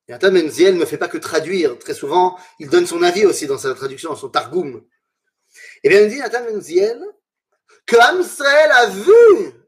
Nathan 0.07 0.31
Ben 0.31 0.45
Uziel 0.45 0.77
ne 0.77 0.85
fait 0.85 0.97
pas 0.97 1.07
que 1.07 1.17
traduire. 1.17 1.77
Très 1.79 1.93
souvent, 1.93 2.37
il 2.59 2.69
donne 2.69 2.85
son 2.85 3.01
avis 3.01 3.25
aussi 3.25 3.47
dans 3.47 3.57
sa 3.57 3.73
traduction, 3.73 4.11
dans 4.11 4.15
son 4.15 4.29
Targum. 4.29 4.85
Et 5.83 5.89
bien, 5.89 6.01
il 6.01 6.09
dit 6.09 6.19
Nathan 6.19 6.43
Ben 6.43 6.57
Uziel 6.57 7.01
que 7.87 7.95
Am 7.97 8.21
Israël 8.21 8.71
a 8.71 8.85
vu 8.87 9.60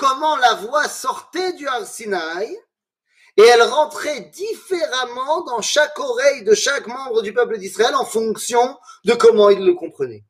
comment 0.00 0.36
la 0.36 0.54
voix 0.54 0.88
sortait 0.88 1.52
du 1.52 1.68
Har 1.68 1.86
Sinaï 1.86 2.56
et 3.36 3.42
elle 3.42 3.62
rentrait 3.62 4.30
différemment 4.32 5.42
dans 5.42 5.60
chaque 5.60 5.98
oreille 5.98 6.42
de 6.42 6.54
chaque 6.54 6.86
membre 6.86 7.20
du 7.20 7.34
peuple 7.34 7.58
d'Israël 7.58 7.94
en 7.94 8.06
fonction 8.06 8.78
de 9.04 9.12
comment 9.12 9.50
ils 9.50 9.64
le 9.64 9.74
comprenaient. 9.74 10.24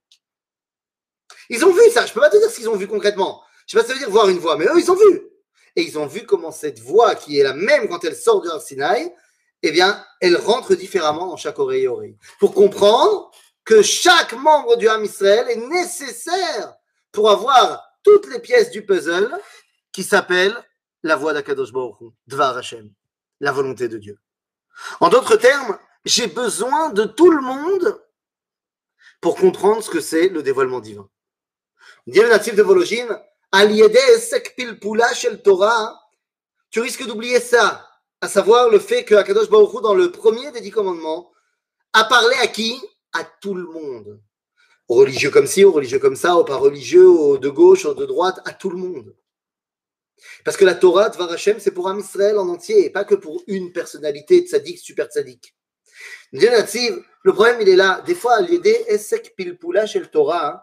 Ils 1.50 1.64
ont 1.64 1.72
vu 1.72 1.88
ça, 1.92 2.04
je 2.04 2.12
peux 2.12 2.20
pas 2.20 2.30
te 2.30 2.36
dire 2.36 2.50
ce 2.50 2.56
qu'ils 2.56 2.68
ont 2.68 2.76
vu 2.76 2.88
concrètement. 2.88 3.42
Je 3.66 3.78
sais 3.78 3.78
pas 3.78 3.88
ce 3.88 3.92
que 3.92 3.98
ça 3.98 4.00
veut 4.00 4.06
dire 4.06 4.12
voir 4.12 4.28
une 4.28 4.38
voix, 4.38 4.56
mais 4.56 4.66
eux, 4.66 4.78
ils 4.78 4.90
ont 4.90 4.96
vu. 4.96 5.22
Et 5.76 5.82
ils 5.82 5.98
ont 5.98 6.06
vu 6.06 6.26
comment 6.26 6.50
cette 6.50 6.80
voix, 6.80 7.14
qui 7.14 7.38
est 7.38 7.44
la 7.44 7.54
même 7.54 7.88
quand 7.88 8.02
elle 8.04 8.16
sort 8.16 8.42
du 8.42 8.48
Har 8.48 8.60
Sinaï, 8.60 9.14
eh 9.62 9.70
bien, 9.70 10.04
elle 10.20 10.36
rentre 10.36 10.74
différemment 10.74 11.28
dans 11.28 11.36
chaque 11.36 11.60
oreille 11.60 11.84
et 11.84 11.88
oreille. 11.88 12.18
Pour 12.40 12.54
comprendre 12.54 13.30
que 13.64 13.82
chaque 13.82 14.32
membre 14.32 14.76
du 14.76 14.88
Ham 14.88 15.04
Israël 15.04 15.46
est 15.48 15.68
nécessaire 15.68 16.74
pour 17.12 17.30
avoir 17.30 17.84
toutes 18.02 18.28
les 18.28 18.38
pièces 18.38 18.70
du 18.70 18.84
puzzle 18.84 19.30
qui 19.92 20.02
s'appelle 20.02 20.56
la 21.02 21.16
voix 21.16 21.32
d'Akadosh 21.32 21.72
Baruch 21.72 22.12
Dvar 22.26 22.56
Hashem, 22.56 22.92
la 23.40 23.52
volonté 23.52 23.88
de 23.88 23.98
Dieu. 23.98 24.18
En 25.00 25.08
d'autres 25.08 25.36
termes, 25.36 25.78
j'ai 26.04 26.26
besoin 26.26 26.90
de 26.90 27.04
tout 27.04 27.30
le 27.30 27.40
monde 27.40 28.00
pour 29.20 29.36
comprendre 29.36 29.82
ce 29.82 29.90
que 29.90 30.00
c'est 30.00 30.28
le 30.28 30.42
dévoilement 30.42 30.80
divin. 30.80 31.08
Le 32.06 32.28
natif 32.28 32.54
de 32.54 32.62
Vologine, 32.62 33.18
Torah, 35.44 36.00
tu 36.70 36.80
risques 36.80 37.06
d'oublier 37.06 37.40
ça, 37.40 37.86
à 38.20 38.28
savoir 38.28 38.68
le 38.68 38.78
fait 38.78 39.04
que 39.04 39.14
Akadosh 39.14 39.50
Baruch 39.50 39.82
dans 39.82 39.94
le 39.94 40.10
premier 40.10 40.50
des 40.52 40.60
dix 40.60 40.70
commandements, 40.70 41.32
a 41.92 42.04
parlé 42.04 42.36
à 42.36 42.46
qui? 42.46 42.80
À 43.12 43.24
tout 43.24 43.54
le 43.54 43.64
monde. 43.64 44.20
Religieux 44.88 45.30
comme 45.30 45.46
ci, 45.46 45.64
aux 45.64 45.72
religieux 45.72 45.98
comme 45.98 46.16
ça, 46.16 46.36
aux 46.36 46.44
pas 46.44 46.56
religieux, 46.56 47.08
aux 47.08 47.38
de 47.38 47.48
gauche, 47.48 47.84
aux 47.84 47.94
de 47.94 48.06
droite, 48.06 48.40
à 48.44 48.52
tout 48.52 48.70
le 48.70 48.76
monde. 48.76 49.14
Parce 50.44 50.56
que 50.56 50.64
la 50.64 50.74
Torah, 50.74 51.08
Dvar 51.08 51.30
Hashem, 51.30 51.58
c'est 51.60 51.70
pour 51.70 51.88
un 51.88 51.98
Israël 51.98 52.38
en 52.38 52.48
entier, 52.48 52.84
et 52.84 52.90
pas 52.90 53.04
que 53.04 53.14
pour 53.14 53.42
une 53.46 53.72
personnalité 53.72 54.40
tzaddik, 54.40 54.78
super 54.78 55.06
tzaddik. 55.06 55.54
Le 56.32 57.32
problème, 57.32 57.58
il 57.60 57.68
est 57.68 57.76
là. 57.76 58.02
Des 58.06 58.14
fois, 58.14 58.40
l'idée 58.40 58.84
Esek 58.88 59.34
Pilpula 59.36 59.86
chez 59.86 59.98
le 59.98 60.06
Torah, 60.06 60.54
hein. 60.54 60.60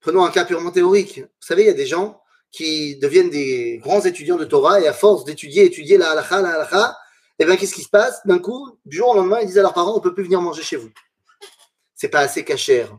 prenons 0.00 0.24
un 0.24 0.30
cas 0.30 0.44
purement 0.44 0.70
théorique. 0.70 1.20
Vous 1.20 1.46
savez, 1.46 1.62
il 1.62 1.66
y 1.66 1.70
a 1.70 1.74
des 1.74 1.86
gens 1.86 2.20
qui 2.50 2.96
deviennent 2.96 3.30
des 3.30 3.78
grands 3.82 4.02
étudiants 4.02 4.36
de 4.36 4.44
Torah, 4.44 4.80
et 4.80 4.86
à 4.86 4.92
force 4.92 5.24
d'étudier, 5.24 5.64
étudier 5.64 5.98
la 5.98 6.12
halakha, 6.12 6.40
la 6.40 6.54
halakha, 6.54 6.96
eh 7.38 7.44
bien, 7.44 7.56
qu'est-ce 7.56 7.74
qui 7.74 7.82
se 7.82 7.88
passe? 7.88 8.20
D'un 8.24 8.38
coup, 8.38 8.78
du 8.84 8.96
jour 8.96 9.08
au 9.08 9.14
lendemain, 9.14 9.40
ils 9.40 9.46
disent 9.46 9.58
à 9.58 9.62
leurs 9.62 9.74
parents, 9.74 9.96
on 9.96 10.00
peut 10.00 10.14
plus 10.14 10.24
venir 10.24 10.40
manger 10.40 10.62
chez 10.62 10.76
vous. 10.76 10.90
C'est 11.96 12.08
pas 12.08 12.20
assez 12.20 12.44
cachère. 12.44 12.96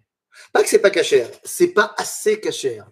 Pas 0.52 0.62
que 0.62 0.70
c'est 0.70 0.80
pas 0.80 0.90
cachère, 0.90 1.30
c'est 1.44 1.70
pas 1.70 1.94
assez 1.98 2.40
cachère. 2.40 2.90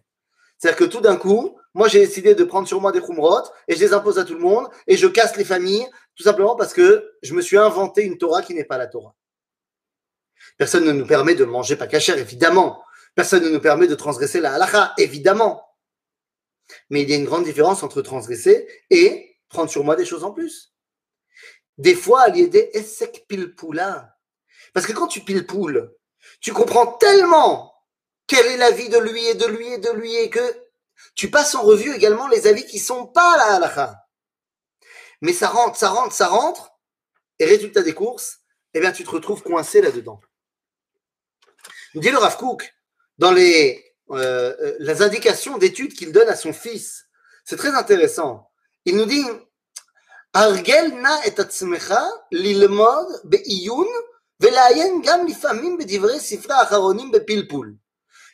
C'est-à-dire 0.58 0.78
que 0.78 0.86
tout 0.86 1.02
d'un 1.02 1.18
coup, 1.18 1.58
moi, 1.74 1.88
j'ai 1.88 2.00
décidé 2.00 2.36
de 2.36 2.44
prendre 2.44 2.68
sur 2.68 2.80
moi 2.80 2.92
des 2.92 3.02
khumrot 3.02 3.42
et 3.68 3.76
je 3.76 3.80
les 3.80 3.94
impose 3.94 4.20
à 4.20 4.26
tout 4.26 4.36
le 4.36 4.40
monde 4.40 4.68
et 4.86 4.96
je 4.96 5.08
casse 5.08 5.36
les 5.38 5.46
familles, 5.46 5.88
tout 6.16 6.24
simplement 6.24 6.56
parce 6.56 6.74
que 6.74 7.12
je 7.24 7.34
me 7.34 7.42
suis 7.42 7.58
inventé 7.58 8.04
une 8.04 8.18
Torah 8.18 8.44
qui 8.44 8.54
n'est 8.54 8.64
pas 8.64 8.78
la 8.78 8.88
Torah. 8.88 9.16
Personne 10.58 10.86
ne 10.86 10.92
nous 10.92 11.08
permet 11.08 11.34
de 11.34 11.46
manger 11.46 11.76
pas 11.76 11.88
cachère, 11.88 12.18
évidemment. 12.18 12.84
Personne 13.16 13.44
ne 13.44 13.50
nous 13.50 13.60
permet 13.60 13.88
de 13.88 13.96
transgresser 13.96 14.40
la 14.40 14.54
halakha, 14.54 14.94
évidemment. 14.98 15.68
Mais 16.90 17.02
il 17.02 17.10
y 17.10 17.14
a 17.14 17.18
une 17.18 17.26
grande 17.26 17.44
différence 17.44 17.82
entre 17.82 18.02
transgresser 18.02 18.68
et 18.90 19.38
prendre 19.50 19.70
sur 19.70 19.84
moi 19.84 19.96
des 19.96 20.06
choses 20.06 20.24
en 20.24 20.32
plus. 20.32 20.74
Des 21.80 21.96
fois, 21.96 22.26
il 22.30 22.38
y 22.38 22.44
a 22.44 22.48
des 22.48 22.70
essek 22.74 23.26
pilpoula. 23.28 24.16
Parce 24.74 24.86
que 24.86 24.94
quand 24.94 25.08
tu 25.08 25.22
pilpoules, 25.22 25.92
tu 26.40 26.54
comprends 26.54 26.86
tellement 26.94 27.74
quelle 28.28 28.46
est 28.46 28.58
la 28.58 28.72
vie 28.72 28.90
de 28.90 29.00
lui 29.00 29.26
et 29.26 29.36
de 29.36 29.46
lui 29.46 29.68
et 29.74 29.78
de 29.80 29.92
lui 29.92 30.16
et 30.16 30.30
que 30.30 30.63
tu 31.16 31.30
passes 31.30 31.56
en 31.56 31.62
revue 31.62 31.94
également 31.94 32.28
les 32.28 32.48
avis 32.48 32.66
qui 32.66 32.80
sont 32.80 33.08
pas 33.08 33.38
la 33.38 33.56
halakha. 33.56 33.96
Mais 35.22 35.34
ça 35.34 35.48
rentre, 35.48 35.78
ça 35.78 35.90
rentre, 35.90 36.14
ça 36.14 36.28
rentre. 36.28 36.72
Et 37.40 37.46
résultat 37.46 37.82
des 37.82 37.94
courses, 37.94 38.40
eh 38.74 38.80
bien, 38.80 38.92
tu 38.92 39.04
te 39.04 39.10
retrouves 39.10 39.42
coincé 39.44 39.82
là-dedans. 39.82 40.20
Nous 41.94 42.02
dit 42.02 42.10
le 42.10 42.18
Rav 42.18 42.38
Kook, 42.38 42.74
dans 43.18 43.32
les, 43.32 43.84
euh, 44.12 44.56
euh, 44.60 44.76
les 44.80 45.02
indications 45.02 45.58
d'études 45.58 45.94
qu'il 45.94 46.12
donne 46.12 46.28
à 46.28 46.36
son 46.36 46.54
fils, 46.54 47.06
c'est 47.46 47.58
très 47.58 47.70
intéressant. 47.70 48.50
Il 48.86 48.98
nous 48.98 49.06
dit 49.06 49.24
Argel 50.34 51.00
na 51.00 51.26
et 51.28 51.40
atzmecha 51.40 52.04
lilmod 52.32 53.22
be'iyun 53.26 53.86
ve'layen 54.40 55.00
gam 55.02 55.28
lifamim 55.28 55.78
bedivre 55.78 56.20
sifra 56.20 56.56
acharonim 56.62 57.12
be'pilpul. 57.12 57.78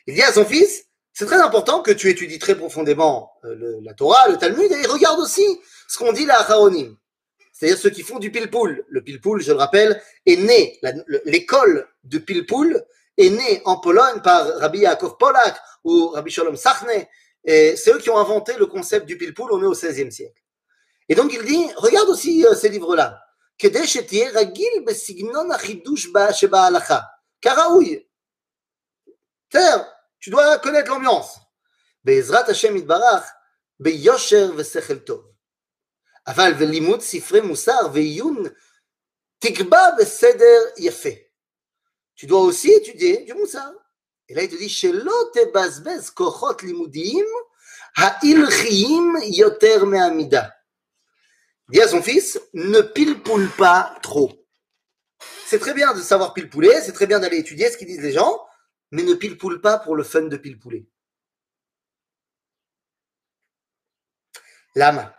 Il 0.06 0.14
dit 0.14 0.22
à 0.22 0.32
son 0.32 0.46
fils 0.46 0.84
c'est 1.12 1.26
très 1.26 1.40
important 1.40 1.82
que 1.82 1.90
tu 1.90 2.08
étudies 2.08 2.38
très 2.38 2.56
profondément 2.56 3.32
euh, 3.44 3.80
la 3.82 3.94
Torah, 3.94 4.28
le 4.28 4.36
Talmud, 4.36 4.70
et 4.70 4.86
regarde 4.86 5.20
aussi 5.20 5.60
ce 5.88 5.98
qu'on 5.98 6.12
dit 6.12 6.26
la 6.26 6.40
Acharonim. 6.40 6.96
C'est-à-dire 7.52 7.78
ceux 7.78 7.90
qui 7.90 8.02
font 8.02 8.18
du 8.18 8.30
pilpoul. 8.30 8.84
Le 8.88 9.02
pilpoul, 9.02 9.42
je 9.42 9.52
le 9.52 9.58
rappelle, 9.58 10.00
est 10.24 10.36
né, 10.36 10.80
l'école 11.26 11.86
de 12.04 12.18
pilpoul 12.18 12.82
est 13.18 13.30
née 13.30 13.60
en 13.66 13.78
Pologne 13.78 14.22
par 14.22 14.46
Rabbi 14.58 14.78
Yaakov 14.78 15.18
Polak 15.18 15.56
ou 15.84 16.08
Rabbi 16.08 16.30
Shalom 16.30 16.56
Sachne. 16.56 17.06
Et 17.44 17.76
c'est 17.76 17.92
eux 17.92 17.98
qui 17.98 18.08
ont 18.08 18.18
inventé 18.18 18.54
le 18.56 18.66
concept 18.66 19.06
du 19.06 19.18
pilpoul, 19.18 19.52
on 19.52 19.62
est 19.62 19.66
au 19.66 19.72
XVIe 19.72 20.10
siècle. 20.10 20.40
Et 21.08 21.14
donc 21.14 21.32
il 21.34 21.42
dit, 21.42 21.66
regarde 21.76 22.08
aussi 22.08 22.46
euh, 22.46 22.54
ces 22.54 22.68
livres-là. 22.68 23.20
Terre, 29.50 29.86
tu 30.20 30.30
dois 30.30 30.58
connaître 30.58 30.90
l'ambiance. 30.90 31.38
Bezrat 32.04 32.48
Hashem 32.48 32.76
Itbarach, 32.76 33.24
Beyosher 33.78 34.48
Vesechel 34.54 35.02
Tov. 35.04 35.24
Aval 36.26 36.54
Velimut 36.54 37.00
Sifre 37.00 37.40
Moussar 37.40 37.90
Veyun 37.90 38.50
Tikba 39.40 39.92
Beseder 39.92 40.60
Yafé. 40.76 41.32
Tu 42.14 42.26
dois 42.26 42.40
aussi 42.40 42.70
étudier 42.70 43.24
du 43.24 43.32
Moussar. 43.32 43.72
Et 44.28 44.34
là, 44.34 44.42
il 44.42 44.50
te 44.50 44.56
dit, 44.56 44.68
Shelo 44.68 45.30
Tebazbez 45.32 46.12
Kochot 46.14 46.58
Limudim 46.62 47.24
Ha'ilchiyim 47.96 49.18
Yoter 49.22 49.86
Me'amida. 49.86 50.54
Dis 51.70 51.80
à 51.80 51.88
son 51.88 52.02
fils, 52.02 52.38
ne 52.52 52.80
pile-poule 52.80 53.48
pas 53.56 53.96
trop. 54.02 54.32
C'est 55.46 55.58
très 55.58 55.74
bien 55.74 55.94
de 55.94 56.00
savoir 56.00 56.34
pile-pouler, 56.34 56.80
c'est 56.82 56.92
très 56.92 57.06
bien 57.06 57.18
d'aller 57.18 57.38
étudier 57.38 57.70
ce 57.70 57.76
qu'ils 57.76 57.86
disent 57.86 58.02
les 58.02 58.12
gens, 58.12 58.40
mais 58.90 59.02
ne 59.02 59.14
pile-poule 59.14 59.60
pas 59.60 59.78
pour 59.78 59.96
le 59.96 60.02
fun 60.02 60.22
de 60.22 60.36
pile-pouler. 60.36 60.86
L'âme. 64.74 65.12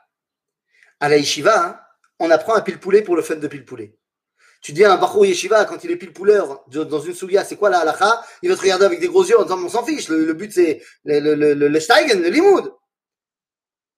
À 0.99 1.09
la 1.09 1.17
yeshiva, 1.17 1.65
hein, 1.65 1.81
on 2.19 2.29
apprend 2.29 2.53
à 2.53 2.61
pile-pouler 2.61 3.01
pour 3.01 3.15
le 3.15 3.21
fun 3.21 3.35
de 3.35 3.47
pile-pouler. 3.47 3.97
Tu 4.61 4.73
dis 4.73 4.85
à 4.85 4.93
un 4.93 4.97
Bachou 4.97 5.25
Yeshiva, 5.25 5.65
quand 5.65 5.83
il 5.83 5.89
est 5.89 5.95
pile-pouleur 5.95 6.63
dans 6.67 6.99
une 6.99 7.15
soulia, 7.15 7.43
c'est 7.43 7.55
quoi 7.55 7.71
la 7.71 7.79
halakha 7.79 8.23
Il 8.43 8.49
va 8.49 8.55
te 8.55 8.61
regarder 8.61 8.85
avec 8.85 8.99
des 8.99 9.07
gros 9.07 9.25
yeux 9.25 9.39
en 9.39 9.43
disant, 9.43 9.57
on 9.57 9.69
s'en 9.69 9.83
fiche, 9.83 10.07
le, 10.07 10.31
but 10.33 10.53
c'est 10.53 10.83
le, 11.03 11.19
le, 11.19 11.55
le, 11.55 11.67
le, 11.67 11.79
steigen, 11.79 12.21
le 12.21 12.29
limoud. 12.29 12.71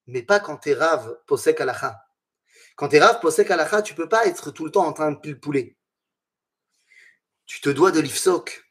Mais 0.08 0.22
pas 0.24 0.40
quand 0.40 0.56
t'es 0.58 0.74
rave, 0.74 1.18
posek 1.28 1.60
halakha. 1.60 2.06
Quand 2.78 2.88
t'es 2.88 3.00
rave, 3.00 3.20
posek 3.20 3.52
halakha, 3.52 3.82
tu 3.82 3.94
peux 3.94 4.08
pas 4.08 4.26
être 4.26 4.52
tout 4.52 4.64
le 4.64 4.72
temps 4.72 4.86
en 4.86 4.94
train 4.94 5.12
de 5.12 5.20
pile-pouler. 5.20 5.76
Tu 7.46 7.60
te 7.60 7.70
dois 7.70 7.92
de 7.92 8.00
l'ifsok. 8.00 8.64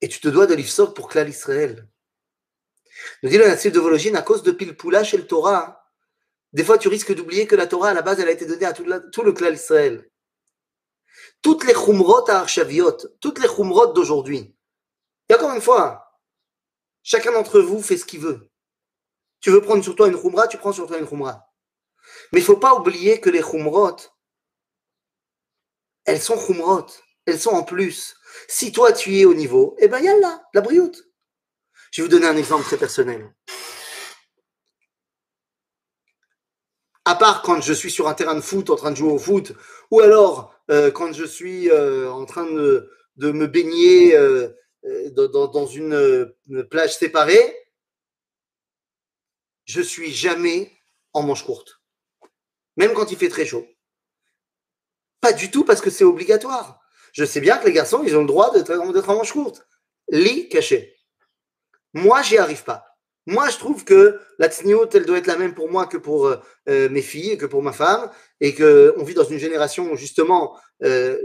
Et 0.00 0.08
tu 0.08 0.20
te 0.20 0.28
dois 0.28 0.46
de 0.46 0.54
l'ifsok 0.54 0.94
pour 0.94 1.08
Klal 1.08 1.28
Israël. 1.28 1.88
Nous 3.22 3.30
dit 3.30 3.38
le 3.38 3.46
natif 3.46 3.72
de 3.72 3.80
Vologine, 3.80 4.16
à 4.16 4.22
cause 4.22 4.42
de 4.42 4.52
Pilpoula 4.52 5.04
chez 5.04 5.16
le 5.16 5.26
Torah, 5.26 5.86
des 6.52 6.64
fois 6.64 6.78
tu 6.78 6.88
risques 6.88 7.14
d'oublier 7.14 7.46
que 7.46 7.56
la 7.56 7.66
Torah, 7.66 7.90
à 7.90 7.94
la 7.94 8.02
base, 8.02 8.20
elle 8.20 8.28
a 8.28 8.32
été 8.32 8.46
donnée 8.46 8.66
à 8.66 8.72
tout, 8.72 9.22
le 9.22 9.32
Klal 9.32 9.54
Israël. 9.54 10.10
Toutes 11.42 11.64
les 11.64 11.74
chumrot 11.74 12.28
à 12.30 12.40
Arshaviot, 12.40 12.96
toutes 13.20 13.38
les 13.38 13.48
chumrot 13.48 13.92
d'aujourd'hui. 13.92 14.56
Et 15.28 15.34
encore 15.34 15.52
une 15.52 15.60
fois, 15.60 16.20
chacun 17.02 17.32
d'entre 17.32 17.60
vous 17.60 17.82
fait 17.82 17.96
ce 17.96 18.04
qu'il 18.04 18.20
veut. 18.20 18.50
Tu 19.40 19.50
veux 19.50 19.60
prendre 19.60 19.82
sur 19.82 19.94
toi 19.94 20.08
une 20.08 20.20
chumra, 20.20 20.48
tu 20.48 20.56
prends 20.56 20.72
sur 20.72 20.86
toi 20.86 20.98
une 20.98 21.08
chumra. 21.08 21.52
Mais 22.32 22.40
il 22.40 22.42
ne 22.42 22.46
faut 22.46 22.56
pas 22.56 22.74
oublier 22.74 23.20
que 23.20 23.30
les 23.30 23.42
chumrot, 23.42 23.96
elles 26.04 26.20
sont 26.20 26.38
chumrot, 26.38 26.86
elles 27.26 27.40
sont 27.40 27.50
en 27.50 27.62
plus. 27.62 28.16
Si 28.48 28.72
toi 28.72 28.92
tu 28.92 29.18
es 29.18 29.24
au 29.24 29.34
niveau, 29.34 29.76
eh 29.78 29.88
ben 29.88 30.02
là, 30.02 30.42
la 30.54 30.60
brioute. 30.60 31.04
Je 31.92 32.02
vais 32.02 32.08
vous 32.08 32.12
donner 32.12 32.26
un 32.26 32.36
exemple 32.36 32.64
très 32.64 32.76
personnel. 32.76 33.32
à 37.06 37.14
part 37.14 37.42
quand 37.42 37.60
je 37.60 37.72
suis 37.72 37.90
sur 37.90 38.08
un 38.08 38.14
terrain 38.14 38.34
de 38.34 38.40
foot 38.40 38.68
en 38.68 38.76
train 38.76 38.90
de 38.90 38.96
jouer 38.96 39.12
au 39.12 39.18
foot, 39.18 39.52
ou 39.92 40.00
alors 40.00 40.52
euh, 40.70 40.90
quand 40.90 41.12
je 41.12 41.24
suis 41.24 41.70
euh, 41.70 42.10
en 42.10 42.26
train 42.26 42.44
de, 42.44 42.90
me 43.16 43.46
baigner 43.46 44.16
euh, 44.16 44.48
dans, 45.14 45.66
une, 45.66 46.34
plage 46.68 46.96
séparée, 46.96 47.56
je 49.64 49.80
suis 49.80 50.12
jamais 50.12 50.72
en 51.12 51.22
manche 51.22 51.44
courte, 51.44 51.80
même 52.76 52.92
quand 52.92 53.12
il 53.12 53.16
fait 53.16 53.28
très 53.28 53.46
chaud. 53.46 53.66
Pas 55.20 55.32
du 55.32 55.50
tout 55.50 55.64
parce 55.64 55.80
que 55.80 55.90
c'est 55.90 56.04
obligatoire. 56.04 56.80
Je 57.16 57.24
sais 57.24 57.40
bien 57.40 57.56
que 57.56 57.64
les 57.64 57.72
garçons, 57.72 58.02
ils 58.04 58.14
ont 58.14 58.20
le 58.20 58.26
droit 58.26 58.52
d'être 58.52 58.78
en 59.08 59.14
manche 59.14 59.32
courte. 59.32 59.66
Lit 60.10 60.50
caché. 60.50 60.94
Moi, 61.94 62.20
j'y 62.20 62.36
arrive 62.36 62.62
pas. 62.62 62.84
Moi, 63.24 63.48
je 63.48 63.56
trouve 63.56 63.84
que 63.84 64.20
la 64.38 64.48
tsniout, 64.48 64.88
elle 64.92 65.06
doit 65.06 65.16
être 65.16 65.26
la 65.26 65.38
même 65.38 65.54
pour 65.54 65.70
moi 65.70 65.86
que 65.86 65.96
pour 65.96 66.26
euh, 66.26 66.36
euh 66.68 66.88
mes 66.90 67.00
filles 67.00 67.30
et 67.30 67.38
que 67.38 67.46
pour 67.46 67.62
ma 67.62 67.72
femme, 67.72 68.10
et 68.40 68.54
qu'on 68.54 69.02
vit 69.02 69.14
dans 69.14 69.24
une 69.24 69.38
génération 69.38 69.90
où 69.90 69.96
justement 69.96 70.58
euh, 70.84 71.18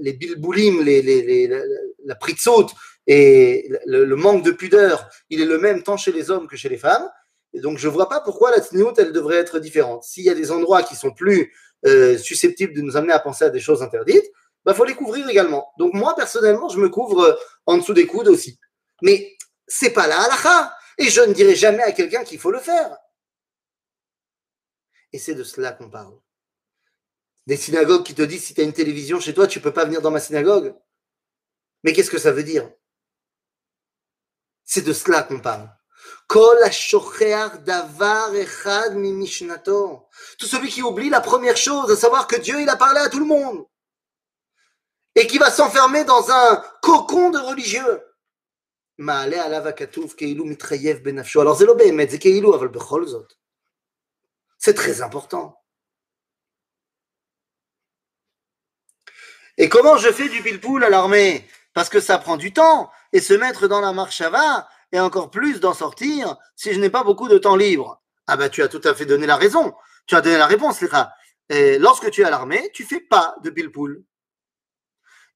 les 0.00 0.12
bilboulim, 0.12 0.84
les, 0.84 1.00
les, 1.00 1.22
les, 1.22 1.48
la, 1.48 1.60
la 2.04 2.14
pritzout 2.14 2.68
et 3.06 3.70
le, 3.86 4.04
manque 4.16 4.44
de 4.44 4.50
pudeur, 4.50 5.08
il 5.30 5.40
est 5.40 5.46
le 5.46 5.58
même 5.58 5.82
tant 5.82 5.96
chez 5.96 6.12
les 6.12 6.30
hommes 6.30 6.46
que 6.46 6.56
chez 6.56 6.68
les 6.68 6.76
femmes. 6.76 7.08
Et 7.54 7.60
donc, 7.60 7.78
je 7.78 7.88
vois 7.88 8.10
pas 8.10 8.20
pourquoi 8.20 8.50
la 8.50 8.60
tsniout, 8.60 8.92
elle 8.98 9.12
devrait 9.12 9.38
être 9.38 9.60
différente. 9.60 10.04
S'il 10.04 10.24
y 10.24 10.30
a 10.30 10.34
des 10.34 10.52
endroits 10.52 10.82
qui 10.82 10.94
sont 10.94 11.12
plus 11.12 11.54
susceptibles 12.18 12.74
de 12.74 12.82
nous 12.82 12.98
amener 12.98 13.14
à 13.14 13.18
penser 13.18 13.46
à 13.46 13.50
des 13.50 13.60
choses 13.60 13.82
interdites, 13.82 14.30
bah, 14.64 14.74
faut 14.74 14.84
les 14.84 14.94
couvrir 14.94 15.28
également. 15.28 15.72
Donc, 15.78 15.94
moi, 15.94 16.14
personnellement, 16.14 16.68
je 16.68 16.78
me 16.78 16.88
couvre 16.88 17.38
en 17.66 17.78
dessous 17.78 17.94
des 17.94 18.06
coudes 18.06 18.28
aussi. 18.28 18.58
Mais 19.02 19.36
c'est 19.66 19.90
pas 19.90 20.06
la 20.06 20.20
halakha. 20.20 20.74
Et 20.98 21.10
je 21.10 21.20
ne 21.20 21.32
dirai 21.32 21.54
jamais 21.54 21.82
à 21.82 21.92
quelqu'un 21.92 22.24
qu'il 22.24 22.38
faut 22.38 22.50
le 22.50 22.58
faire. 22.58 22.96
Et 25.12 25.18
c'est 25.18 25.34
de 25.34 25.44
cela 25.44 25.72
qu'on 25.72 25.90
parle. 25.90 26.18
Des 27.46 27.56
synagogues 27.56 28.04
qui 28.04 28.14
te 28.14 28.22
disent 28.22 28.44
si 28.44 28.54
tu 28.54 28.60
as 28.60 28.64
une 28.64 28.72
télévision 28.72 29.20
chez 29.20 29.32
toi, 29.32 29.46
tu 29.46 29.58
ne 29.58 29.64
peux 29.64 29.72
pas 29.72 29.84
venir 29.84 30.02
dans 30.02 30.10
ma 30.10 30.20
synagogue. 30.20 30.74
Mais 31.82 31.92
qu'est-ce 31.92 32.10
que 32.10 32.18
ça 32.18 32.32
veut 32.32 32.42
dire? 32.42 32.70
C'est 34.64 34.82
de 34.82 34.92
cela 34.92 35.22
qu'on 35.22 35.40
parle. 35.40 35.70
Tout 36.28 36.54
celui 40.46 40.68
qui 40.68 40.82
oublie 40.82 41.08
la 41.08 41.22
première 41.22 41.56
chose, 41.56 41.90
à 41.90 41.96
savoir 41.96 42.26
que 42.26 42.36
Dieu, 42.36 42.60
il 42.60 42.68
a 42.68 42.76
parlé 42.76 43.00
à 43.00 43.08
tout 43.08 43.18
le 43.18 43.24
monde. 43.24 43.64
Et 45.18 45.26
qui 45.26 45.38
va 45.38 45.50
s'enfermer 45.50 46.04
dans 46.04 46.30
un 46.30 46.62
cocon 46.80 47.30
de 47.30 47.40
religieux. 47.40 48.04
C'est 54.58 54.74
très 54.74 55.02
important. 55.02 55.60
Et 59.56 59.68
comment 59.68 59.96
je 59.96 60.12
fais 60.12 60.28
du 60.28 60.40
pilpoul 60.40 60.84
à 60.84 60.88
l'armée? 60.88 61.48
Parce 61.74 61.88
que 61.88 61.98
ça 61.98 62.18
prend 62.18 62.36
du 62.36 62.52
temps. 62.52 62.88
Et 63.12 63.20
se 63.20 63.34
mettre 63.34 63.66
dans 63.66 63.80
la 63.80 63.92
marche 63.92 64.20
à 64.20 64.30
va, 64.30 64.68
et 64.92 65.00
encore 65.00 65.30
plus 65.30 65.58
d'en 65.58 65.74
sortir 65.74 66.36
si 66.54 66.72
je 66.72 66.78
n'ai 66.78 66.90
pas 66.90 67.02
beaucoup 67.02 67.26
de 67.26 67.38
temps 67.38 67.56
libre. 67.56 68.00
Ah 68.28 68.36
bah 68.36 68.48
tu 68.50 68.62
as 68.62 68.68
tout 68.68 68.82
à 68.84 68.94
fait 68.94 69.06
donné 69.06 69.26
la 69.26 69.36
raison. 69.36 69.74
Tu 70.06 70.14
as 70.14 70.20
donné 70.20 70.38
la 70.38 70.46
réponse, 70.46 70.80
Léra. 70.80 71.12
Et 71.48 71.76
lorsque 71.78 72.08
tu 72.12 72.20
es 72.20 72.24
à 72.24 72.30
l'armée, 72.30 72.70
tu 72.72 72.84
fais 72.84 73.00
pas 73.00 73.34
de 73.42 73.50
pilpoul. 73.50 74.04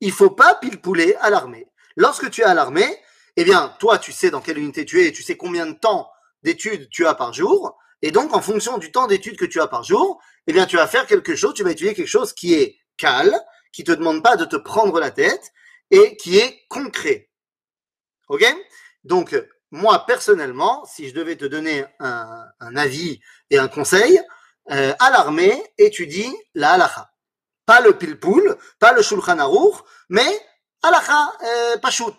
Il 0.02 0.10
faut 0.10 0.30
pas 0.30 0.56
pilpouler 0.56 1.14
à 1.20 1.30
l'armée. 1.30 1.68
Lorsque 1.96 2.28
tu 2.28 2.40
es 2.40 2.44
à 2.44 2.54
l'armée, 2.54 2.98
eh 3.36 3.44
bien, 3.44 3.72
toi, 3.78 3.98
tu 3.98 4.10
sais 4.10 4.30
dans 4.30 4.40
quelle 4.40 4.58
unité 4.58 4.84
tu 4.84 5.00
es, 5.00 5.12
tu 5.12 5.22
sais 5.22 5.36
combien 5.36 5.64
de 5.64 5.74
temps 5.74 6.10
d'études 6.42 6.88
tu 6.90 7.06
as 7.06 7.14
par 7.14 7.32
jour, 7.32 7.78
et 8.02 8.10
donc, 8.10 8.34
en 8.34 8.42
fonction 8.42 8.78
du 8.78 8.90
temps 8.90 9.06
d'études 9.06 9.36
que 9.36 9.44
tu 9.44 9.60
as 9.60 9.68
par 9.68 9.84
jour, 9.84 10.20
eh 10.48 10.52
bien, 10.52 10.66
tu 10.66 10.74
vas 10.74 10.88
faire 10.88 11.06
quelque 11.06 11.36
chose, 11.36 11.54
tu 11.54 11.62
vas 11.62 11.70
étudier 11.70 11.94
quelque 11.94 12.08
chose 12.08 12.32
qui 12.32 12.54
est 12.54 12.80
calme, 12.96 13.38
qui 13.72 13.84
te 13.84 13.92
demande 13.92 14.24
pas 14.24 14.34
de 14.34 14.44
te 14.44 14.56
prendre 14.56 14.98
la 14.98 15.12
tête, 15.12 15.52
et 15.92 16.16
qui 16.16 16.36
est 16.36 16.66
concret. 16.68 17.30
Ok? 18.28 18.44
Donc, 19.04 19.40
moi, 19.70 20.04
personnellement, 20.04 20.84
si 20.84 21.08
je 21.08 21.14
devais 21.14 21.36
te 21.36 21.44
donner 21.44 21.84
un, 22.00 22.44
un 22.58 22.76
avis 22.76 23.20
et 23.50 23.58
un 23.58 23.68
conseil, 23.68 24.20
euh, 24.72 24.94
à 24.98 25.10
l'armée, 25.10 25.62
étudie 25.78 26.34
la 26.54 26.72
halacha. 26.72 27.11
Pas 27.66 27.80
le 27.80 27.96
pilpoul, 27.96 28.56
pas 28.78 28.92
le 28.92 29.02
shulchan 29.02 29.38
aruch, 29.38 29.76
mais 30.08 30.40
halacha 30.82 31.32
euh, 31.44 31.76
pashut. 31.78 32.16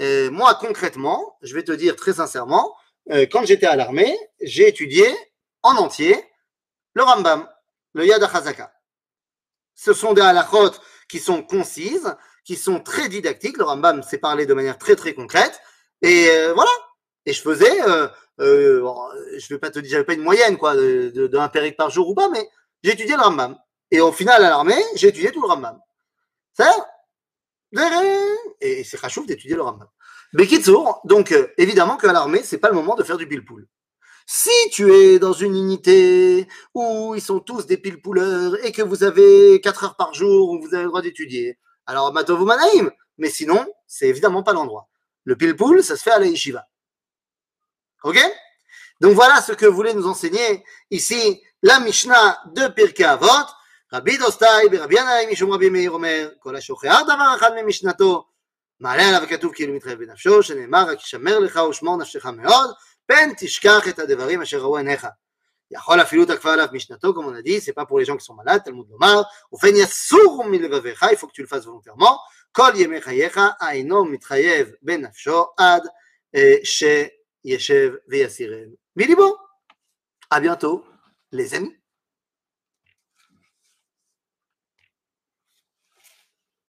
Euh, 0.00 0.30
moi, 0.30 0.54
concrètement, 0.54 1.36
je 1.42 1.54
vais 1.54 1.64
te 1.64 1.72
dire 1.72 1.96
très 1.96 2.14
sincèrement, 2.14 2.74
euh, 3.10 3.26
quand 3.30 3.44
j'étais 3.44 3.66
à 3.66 3.76
l'armée, 3.76 4.16
j'ai 4.40 4.68
étudié 4.68 5.06
en 5.62 5.76
entier 5.76 6.16
le 6.94 7.02
Rambam, 7.02 7.48
le 7.94 8.06
Yad 8.06 8.22
HaChazaka. 8.22 8.72
Ce 9.74 9.92
sont 9.92 10.12
des 10.12 10.22
halachot 10.22 10.72
qui 11.08 11.18
sont 11.18 11.42
concises, 11.42 12.14
qui 12.44 12.56
sont 12.56 12.80
très 12.80 13.08
didactiques. 13.08 13.58
Le 13.58 13.64
Rambam 13.64 14.02
s'est 14.02 14.18
parlé 14.18 14.46
de 14.46 14.54
manière 14.54 14.78
très 14.78 14.96
très 14.96 15.14
concrète. 15.14 15.60
Et 16.02 16.28
euh, 16.30 16.52
voilà. 16.54 16.70
Et 17.24 17.32
je 17.32 17.40
faisais, 17.40 17.82
euh, 17.82 18.08
euh, 18.40 18.84
je 19.38 19.54
vais 19.54 19.58
pas 19.58 19.70
te 19.70 19.78
dire, 19.78 19.92
j'avais 19.92 20.04
pas 20.04 20.14
une 20.14 20.22
moyenne 20.22 20.56
quoi, 20.56 20.74
de, 20.74 21.10
de, 21.14 21.70
par 21.76 21.90
jour 21.90 22.08
ou 22.08 22.14
pas, 22.14 22.28
mais 22.28 22.48
j'ai 22.82 22.92
étudié 22.92 23.16
le 23.16 23.22
Rambam. 23.22 23.56
Et 23.90 24.00
au 24.00 24.12
final, 24.12 24.44
à 24.44 24.48
l'armée, 24.48 24.82
j'ai 24.94 25.08
étudié 25.08 25.30
tout 25.30 25.42
le 25.42 25.48
Rambam. 25.48 25.78
Ça 26.54 26.70
et 28.60 28.84
c'est 28.84 29.00
rachouf 29.00 29.26
d'étudier 29.26 29.56
le 29.56 29.62
Rambam. 29.62 29.88
Bekitsour, 30.34 31.00
donc 31.04 31.32
euh, 31.32 31.48
évidemment 31.58 31.96
qu'à 31.96 32.12
l'armée, 32.12 32.42
c'est 32.42 32.58
pas 32.58 32.68
le 32.68 32.74
moment 32.74 32.94
de 32.94 33.02
faire 33.02 33.16
du 33.16 33.26
pilpoul. 33.26 33.66
Si 34.26 34.50
tu 34.70 34.92
es 34.92 35.18
dans 35.18 35.32
une 35.32 35.56
unité 35.56 36.46
où 36.74 37.14
ils 37.14 37.20
sont 37.20 37.40
tous 37.40 37.66
des 37.66 37.76
pilpouleurs 37.76 38.64
et 38.64 38.72
que 38.72 38.82
vous 38.82 39.04
avez 39.04 39.60
4 39.60 39.84
heures 39.84 39.96
par 39.96 40.14
jour 40.14 40.50
où 40.50 40.60
vous 40.60 40.74
avez 40.74 40.84
le 40.84 40.88
droit 40.88 41.02
d'étudier, 41.02 41.58
alors 41.86 42.12
Matovu 42.12 42.44
Manaïm, 42.44 42.90
mais 43.18 43.30
sinon, 43.30 43.66
c'est 43.86 44.08
évidemment 44.08 44.42
pas 44.42 44.52
l'endroit. 44.52 44.88
Le 45.24 45.36
pilpoul, 45.36 45.82
ça 45.82 45.96
se 45.96 46.02
fait 46.02 46.12
à 46.12 46.18
la 46.18 46.26
yeshiva. 46.26 46.66
Ok? 48.04 48.18
Donc 49.01 49.13
voilà 49.13 49.41
ce 49.41 49.53
que 49.53 49.65
voulait 49.65 49.93
nous 49.93 50.07
enseigner 50.07 50.63
ici 50.91 51.41
la 51.61 51.79
Mishnah 51.79 52.39
de 52.55 52.67
Pirkei 52.67 53.05
Avot. 53.05 53.47
רבי 53.93 54.17
דוסטאי 54.17 54.69
ברבי 54.71 54.95
ינאי 54.99 55.25
משום 55.31 55.51
רבי 55.51 55.69
מאיר 55.69 55.91
אומר 55.91 56.29
כל 56.39 56.55
השוכח 56.55 56.99
דבר 57.03 57.35
אחד 57.37 57.51
ממשנתו 57.61 58.27
מעלה 58.79 59.09
עליו 59.09 59.29
כתוב 59.29 59.53
כאילו 59.53 59.73
מתחייב 59.73 59.99
בנפשו 59.99 60.43
שנאמר 60.43 60.85
רק 60.89 60.99
שמר 60.99 61.39
לך 61.39 61.59
ושמור 61.69 61.97
נפשך 61.97 62.25
מאוד 62.25 62.69
פן 63.05 63.29
תשכח 63.37 63.87
את 63.89 63.99
הדברים 63.99 64.41
אשר 64.41 64.61
ראו 64.61 64.77
עיניך 64.77 65.07
יכול 65.71 66.01
אפילו 66.01 66.25
תקפה 66.25 66.53
עליו 66.53 66.67
משנתו 66.71 67.13
כמו 67.13 67.31
נדי 67.31 67.57
c'est 67.57 67.73
pas 67.73 67.85
pour 67.85 67.99
les 67.99 68.05
gens 68.05 68.17
qui 68.17 68.25
sont 68.25 68.35
malades 68.43 68.63
תלמוד 68.65 68.87
לומר 68.89 69.21
ופן 69.53 69.75
יסור 69.75 70.43
מלבביך 70.47 71.03
il 71.03 71.15
faut 71.15 71.27
que 71.27 71.33
tu 71.33 71.43
le 71.43 71.47
fasses 71.47 71.65
volontairement 71.65 72.17
כל 72.51 72.71
ימי 72.75 73.01
חייך 73.01 73.39
אינו 73.69 74.05
מתחייב 74.05 74.71
בנפשו 74.81 75.45
עד 75.57 75.83
שישב 76.63 77.93
ויסירם 78.07 78.69
mais 78.94 79.06
bon. 79.14 79.34
À 80.28 80.40
bientôt, 80.40 80.84
les 81.30 81.54
amis. 81.54 81.81